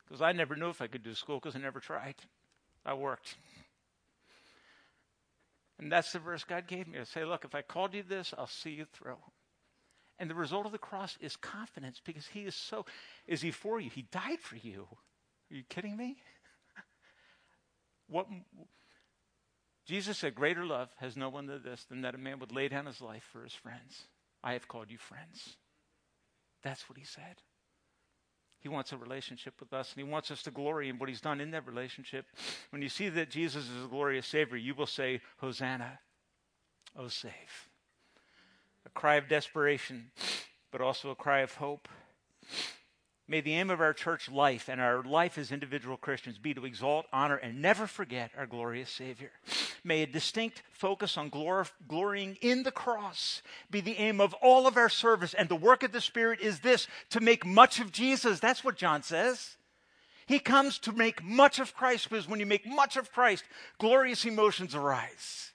Because 0.07 0.23
I 0.23 0.33
never 0.33 0.57
knew 0.57 0.71
if 0.71 0.81
I 0.81 0.87
could 0.87 1.03
do 1.03 1.15
school 1.15 1.41
because 1.41 1.57
I 1.57 1.59
never 1.59 1.81
tried. 1.81 2.15
I 2.87 2.95
worked. 2.95 3.37
And 5.81 5.91
that's 5.91 6.13
the 6.13 6.19
verse 6.19 6.45
God 6.45 6.67
gave 6.67 6.87
me. 6.87 6.99
to 6.99 7.07
say, 7.07 7.25
look, 7.25 7.45
if 7.45 7.55
I 7.55 7.63
called 7.63 7.95
you 7.95 8.03
this, 8.03 8.35
I'll 8.37 8.47
see 8.47 8.71
you 8.71 8.85
through. 8.93 9.17
And 10.19 10.29
the 10.29 10.35
result 10.35 10.67
of 10.67 10.73
the 10.73 10.79
cross 10.79 11.17
is 11.21 11.37
confidence 11.37 12.01
because 12.05 12.27
he 12.27 12.41
is 12.41 12.55
so, 12.55 12.85
is 13.27 13.41
he 13.41 13.51
for 13.51 13.81
you? 13.81 13.89
He 13.89 14.03
died 14.03 14.41
for 14.41 14.57
you. 14.57 14.87
Are 15.51 15.55
you 15.55 15.65
kidding 15.69 15.97
me? 15.97 16.19
What 18.09 18.27
Jesus 19.87 20.19
said, 20.19 20.35
Greater 20.35 20.67
love 20.67 20.91
has 20.99 21.17
no 21.17 21.29
one 21.29 21.47
than 21.47 21.63
this, 21.63 21.85
than 21.85 22.03
that 22.03 22.17
a 22.17 22.19
man 22.19 22.41
would 22.41 22.53
lay 22.53 22.69
down 22.69 22.87
his 22.87 23.01
life 23.01 23.23
for 23.33 23.45
his 23.45 23.55
friends. 23.55 24.09
I 24.43 24.55
have 24.55 24.67
called 24.67 24.91
you 24.91 24.99
friends. 24.99 25.57
That's 26.63 26.89
what 26.89 26.99
he 26.99 27.05
said. 27.05 27.37
He 28.61 28.69
wants 28.69 28.93
a 28.93 28.97
relationship 28.97 29.55
with 29.59 29.73
us, 29.73 29.93
and 29.93 30.05
he 30.05 30.11
wants 30.11 30.31
us 30.31 30.43
to 30.43 30.51
glory 30.51 30.89
in 30.89 30.99
what 30.99 31.09
he's 31.09 31.21
done 31.21 31.41
in 31.41 31.51
that 31.53 31.67
relationship. 31.67 32.27
When 32.71 32.83
you 32.83 32.91
see 32.91 33.09
that 33.09 33.31
Jesus 33.31 33.65
is 33.65 33.85
a 33.85 33.89
glorious 33.89 34.27
Savior, 34.27 34.57
you 34.57 34.75
will 34.75 34.87
say, 34.87 35.23
Hosanna, 35.39 35.99
oh 36.97 37.09
save. 37.09 37.33
A 38.85 38.91
cry 38.91 39.15
of 39.17 39.29
desperation, 39.29 40.11
but 40.71 40.81
also 40.81 41.11
a 41.11 41.15
cry 41.15 41.41
of 41.41 41.55
hope. 41.55 41.89
May 43.27 43.41
the 43.41 43.55
aim 43.55 43.71
of 43.71 43.81
our 43.81 43.93
church 43.93 44.29
life 44.29 44.69
and 44.69 44.81
our 44.81 45.03
life 45.05 45.39
as 45.39 45.53
individual 45.53 45.97
Christians 45.97 46.37
be 46.37 46.53
to 46.53 46.67
exalt, 46.67 47.07
honor, 47.13 47.37
and 47.37 47.63
never 47.63 47.87
forget 47.87 48.33
our 48.37 48.47
glorious 48.47 48.91
Savior. 48.91 49.31
May 49.85 50.03
a 50.03 50.07
distinct 50.07 50.63
focus 50.73 51.17
on 51.17 51.31
glor- 51.31 51.71
glorying 51.89 52.37
in 52.41 52.63
the 52.63 52.73
cross 52.73 53.43
be 53.71 53.81
the 53.81 53.99
aim 53.99 54.21
of 54.21 54.35
all 54.35 54.67
of 54.67 54.77
our 54.77 54.89
service. 54.89 55.35
And 55.35 55.49
the 55.49 55.57
work 55.57 55.83
of 55.83 55.93
the 55.93 56.01
Spirit 56.01 56.41
is 56.41 56.61
this 56.61 56.87
to 57.11 57.21
make 57.21 57.47
much 57.47 57.81
of 57.81 57.93
Jesus. 57.93 58.41
That's 58.41 58.65
what 58.65 58.77
John 58.77 59.03
says. 59.03 59.57
He 60.27 60.39
comes 60.39 60.79
to 60.81 60.93
make 60.93 61.25
much 61.25 61.59
of 61.59 61.75
Christ 61.75 62.09
because 62.09 62.29
when 62.29 62.41
you 62.41 62.47
make 62.47 62.67
much 62.67 62.97
of 62.97 63.13
Christ, 63.13 63.45
glorious 63.79 64.25
emotions 64.25 64.75
arise 64.75 65.53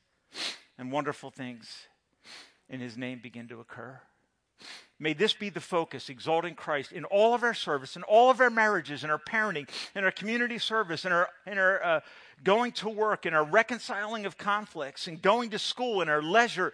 and 0.78 0.92
wonderful 0.92 1.32
things 1.32 1.88
in 2.70 2.82
His 2.82 2.98
name 2.98 3.20
begin 3.24 3.48
to 3.48 3.60
occur. 3.60 4.02
May 5.00 5.14
this 5.14 5.34
be 5.34 5.50
the 5.50 5.62
focus, 5.62 6.10
exalting 6.10 6.56
Christ 6.56 6.94
in 6.94 7.04
all 7.06 7.34
of 7.34 7.44
our 7.44 7.54
service, 7.54 7.96
in 7.96 8.04
all 8.04 8.30
of 8.30 8.40
our 8.40 8.50
marriages, 8.50 9.04
in 9.04 9.10
our 9.10 9.20
parenting, 9.20 9.68
in 9.94 10.06
our 10.06 10.12
community 10.12 10.58
service, 10.58 11.04
in 11.04 11.12
our, 11.12 11.30
in 11.46 11.58
our 11.58 11.84
uh, 11.84 12.00
going 12.43 12.71
to 12.74 12.89
work, 12.89 13.26
in 13.26 13.34
our 13.34 13.43
reconciling 13.43 14.26
of 14.26 14.38
conflicts, 14.38 15.08
and 15.08 15.21
going 15.21 15.50
to 15.52 15.60
school, 15.60 16.02
in 16.02 16.10
our 16.10 16.21
leisure, 16.21 16.74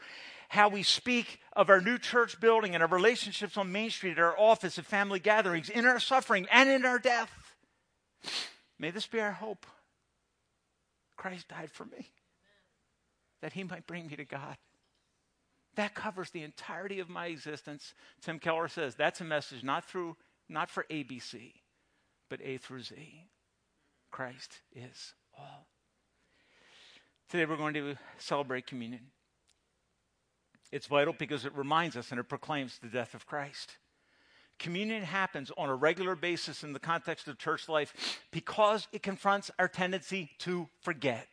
how 0.50 0.68
we 0.68 0.84
speak 0.84 1.40
of 1.54 1.70
our 1.70 1.80
new 1.80 1.98
church 1.98 2.40
building 2.40 2.74
and 2.74 2.84
our 2.84 2.90
relationships 2.90 3.58
on 3.58 3.72
Main 3.72 3.90
Street, 3.90 4.12
at 4.12 4.20
our 4.20 4.38
office, 4.38 4.78
at 4.78 4.86
family 4.86 5.20
gatherings, 5.20 5.70
in 5.70 5.86
our 5.86 6.00
suffering 6.00 6.48
and 6.52 6.70
in 6.70 6.86
our 6.86 7.00
death. 7.00 7.32
May 8.78 8.92
this 8.92 9.08
be 9.08 9.20
our 9.20 9.32
hope. 9.32 9.66
Christ 11.16 11.48
died 11.48 11.72
for 11.72 11.86
me, 11.86 12.12
that 13.42 13.54
he 13.54 13.64
might 13.64 13.88
bring 13.88 14.08
me 14.08 14.16
to 14.16 14.26
God. 14.26 14.58
That 15.76 15.94
covers 15.94 16.32
the 16.32 16.44
entirety 16.44 17.00
of 17.00 17.10
my 17.10 17.28
existence. 17.28 17.94
Tim 18.22 18.40
Keller 18.40 18.68
says 18.68 18.96
that's 18.96 19.22
a 19.22 19.24
message 19.24 19.64
not 19.64 19.86
through 19.86 20.18
not 20.50 20.70
for 20.70 20.86
ABC, 20.90 21.54
but 22.30 22.42
A 22.44 22.58
through 22.58 22.82
Z. 22.82 23.28
Christ 24.12 24.60
is 24.76 25.14
all. 25.38 25.68
Today 27.30 27.46
we're 27.46 27.58
going 27.58 27.74
to 27.74 27.96
celebrate 28.18 28.68
communion. 28.68 29.08
It's 30.72 30.88
vital 30.88 31.14
because 31.18 31.46
it 31.46 31.56
reminds 31.56 31.98
us 31.98 32.12
and 32.12 32.20
it 32.20 32.30
proclaims 32.30 32.80
the 32.80 32.88
death 32.88 33.14
of 33.14 33.26
Christ. 33.26 33.78
Communion 34.60 35.04
happens 35.04 35.52
on 35.58 35.70
a 35.70 35.76
regular 35.76 36.16
basis 36.16 36.64
in 36.64 36.74
the 36.74 36.80
context 36.80 37.28
of 37.28 37.38
church 37.38 37.68
life 37.68 38.22
because 38.32 38.88
it 38.92 39.02
confronts 39.02 39.50
our 39.58 39.68
tendency 39.68 40.30
to 40.40 40.70
forget. 40.82 41.28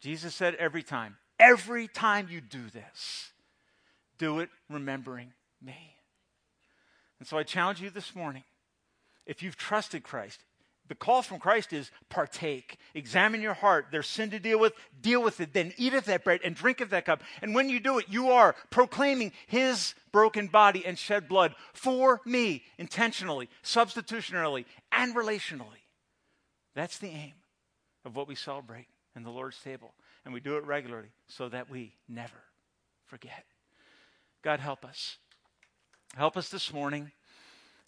Jesus 0.00 0.34
said 0.34 0.54
every 0.56 0.82
time, 0.82 1.16
Every 1.42 1.88
time 1.88 2.28
you 2.30 2.40
do 2.40 2.70
this, 2.70 3.32
do 4.16 4.38
it 4.38 4.48
remembering 4.70 5.32
me. 5.60 5.96
And 7.18 7.26
so 7.26 7.36
I 7.36 7.42
challenge 7.42 7.80
you 7.80 7.90
this 7.90 8.14
morning 8.14 8.44
if 9.26 9.42
you've 9.42 9.56
trusted 9.56 10.04
Christ, 10.04 10.44
the 10.92 10.96
call 10.96 11.22
from 11.22 11.38
Christ 11.38 11.72
is 11.72 11.90
partake. 12.10 12.76
Examine 12.92 13.40
your 13.40 13.54
heart. 13.54 13.86
There's 13.90 14.06
sin 14.06 14.28
to 14.28 14.38
deal 14.38 14.58
with. 14.58 14.74
Deal 15.00 15.22
with 15.22 15.40
it. 15.40 15.54
Then 15.54 15.72
eat 15.78 15.94
of 15.94 16.04
that 16.04 16.22
bread 16.22 16.40
and 16.44 16.54
drink 16.54 16.82
of 16.82 16.90
that 16.90 17.06
cup. 17.06 17.22
And 17.40 17.54
when 17.54 17.70
you 17.70 17.80
do 17.80 17.98
it, 17.98 18.10
you 18.10 18.30
are 18.32 18.54
proclaiming 18.68 19.32
his 19.46 19.94
broken 20.12 20.48
body 20.48 20.84
and 20.84 20.98
shed 20.98 21.28
blood 21.28 21.54
for 21.72 22.20
me 22.26 22.64
intentionally, 22.76 23.48
substitutionarily, 23.64 24.66
and 24.92 25.16
relationally. 25.16 25.80
That's 26.74 26.98
the 26.98 27.08
aim 27.08 27.32
of 28.04 28.14
what 28.14 28.28
we 28.28 28.34
celebrate 28.34 28.88
in 29.16 29.22
the 29.22 29.30
Lord's 29.30 29.58
table 29.62 29.94
and 30.26 30.34
we 30.34 30.40
do 30.40 30.58
it 30.58 30.66
regularly 30.66 31.08
so 31.26 31.48
that 31.48 31.70
we 31.70 31.94
never 32.06 32.42
forget. 33.06 33.46
God, 34.42 34.60
help 34.60 34.84
us. 34.84 35.16
Help 36.18 36.36
us 36.36 36.50
this 36.50 36.70
morning 36.70 37.12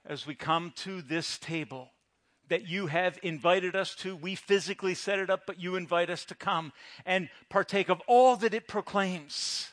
as 0.07 0.27
we 0.27 0.35
come 0.35 0.73
to 0.77 1.03
this 1.03 1.37
table 1.37 1.90
that 2.48 2.68
you 2.68 2.88
have 2.88 3.18
invited 3.22 3.74
us 3.74 3.94
to. 3.96 4.16
We 4.16 4.35
physically 4.35 4.94
set 4.94 5.18
it 5.18 5.30
up, 5.30 5.42
but 5.46 5.61
you 5.61 5.76
invite 5.76 6.11
us 6.11 6.24
to 6.26 6.35
come 6.35 6.72
and 7.07 7.28
partake 7.48 7.88
of 7.88 8.02
all 8.07 8.37
that 8.37 8.54
it 8.54 8.68
proclaims 8.68 9.72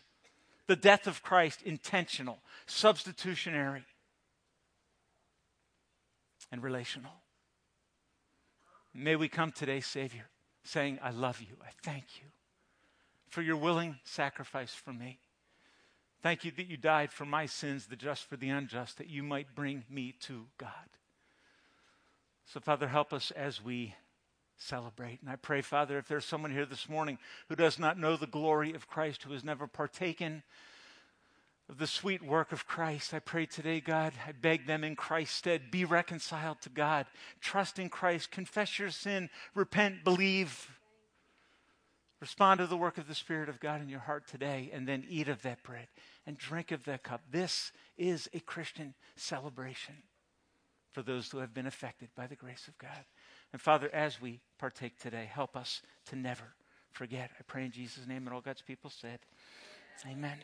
the 0.68 0.76
death 0.76 1.08
of 1.08 1.22
Christ, 1.22 1.62
intentional, 1.64 2.40
substitutionary, 2.66 3.84
and 6.52 6.64
relational. 6.64 7.12
May 8.94 9.16
we 9.16 9.28
come 9.28 9.52
today, 9.52 9.80
Savior, 9.80 10.30
saying, 10.64 11.00
I 11.02 11.12
love 11.12 11.42
you. 11.42 11.58
I 11.62 11.70
thank 11.84 12.06
you 12.22 12.28
for 13.30 13.42
your 13.42 13.58
willing 13.58 14.00
sacrifice 14.04 14.74
for 14.74 14.92
me. 14.92 15.20
Thank 16.22 16.46
you 16.46 16.52
that 16.52 16.68
you 16.68 16.78
died 16.78 17.12
for 17.12 17.26
my 17.26 17.46
sins, 17.46 17.88
the 17.88 17.96
just 17.96 18.30
for 18.30 18.38
the 18.38 18.50
unjust, 18.50 18.98
that 18.98 19.10
you 19.10 19.24
might 19.24 19.56
bring 19.56 19.86
me 19.90 20.14
to 20.22 20.46
God. 20.58 20.70
So, 22.46 22.60
Father, 22.60 22.88
help 22.88 23.14
us 23.14 23.32
as 23.32 23.64
we 23.64 23.96
celebrate. 24.58 25.22
And 25.22 25.30
I 25.30 25.36
pray, 25.36 25.62
Father, 25.62 25.98
if 25.98 26.08
there's 26.08 26.26
someone 26.26 26.52
here 26.52 26.66
this 26.66 26.88
morning 26.88 27.18
who 27.50 27.56
does 27.56 27.80
not 27.80 27.98
know 27.98 28.16
the 28.16 28.28
glory 28.28 28.74
of 28.74 28.88
Christ, 28.88 29.24
who 29.24 29.34
has 29.34 29.44
never 29.44 29.68
partaken 29.68 30.44
of 31.70 31.78
the 31.78 31.88
sweet 31.88 32.22
work 32.22 32.52
of 32.52 32.68
Christ, 32.68 33.14
I 33.14 33.20
pray 33.20 33.46
today, 33.46 33.80
God, 33.80 34.14
I 34.28 34.34
beg 34.34 34.68
them 34.68 34.84
in 34.84 34.96
Christ's 34.96 35.38
stead, 35.38 35.72
be 35.72 35.86
reconciled 35.86 36.62
to 36.62 36.70
God, 36.70 37.06
trust 37.40 37.80
in 37.80 37.90
Christ, 37.90 38.32
confess 38.32 38.78
your 38.78 38.92
sin, 38.92 39.30
repent, 39.56 40.04
believe. 40.04 40.70
Respond 42.20 42.60
to 42.60 42.68
the 42.68 42.78
work 42.78 43.00
of 43.00 43.08
the 43.08 43.16
Spirit 43.16 43.50
of 43.50 43.60
God 43.60 43.82
in 43.82 43.90
your 43.90 44.02
heart 44.02 44.28
today, 44.28 44.70
and 44.72 44.88
then 44.88 45.06
eat 45.10 45.28
of 45.28 45.42
that 45.42 45.64
bread 45.64 45.88
and 46.28 46.38
drink 46.38 46.72
of 46.72 46.84
that 46.84 47.02
cup. 47.02 47.22
This 47.32 47.72
is 47.98 48.30
a 48.34 48.40
Christian 48.42 48.94
celebration 49.16 49.96
for 50.92 51.02
those 51.02 51.30
who 51.30 51.40
have 51.40 51.54
been 51.54 51.68
affected 51.68 52.10
by 52.16 52.28
the 52.28 52.36
grace 52.36 52.68
of 52.68 52.78
God. 52.78 53.06
And 53.54 53.62
Father, 53.62 53.90
as 53.94 54.22
we 54.22 54.40
partake 54.58 54.98
today, 54.98 55.30
help 55.32 55.56
us 55.56 55.82
to 56.08 56.16
never 56.16 56.54
forget. 56.92 57.32
I 57.40 57.44
pray 57.44 57.66
in 57.66 57.72
Jesus' 57.72 58.08
name, 58.08 58.26
and 58.28 58.34
all 58.34 58.42
God's 58.42 58.62
people 58.62 58.90
said, 58.90 59.20
Amen. 60.08 60.38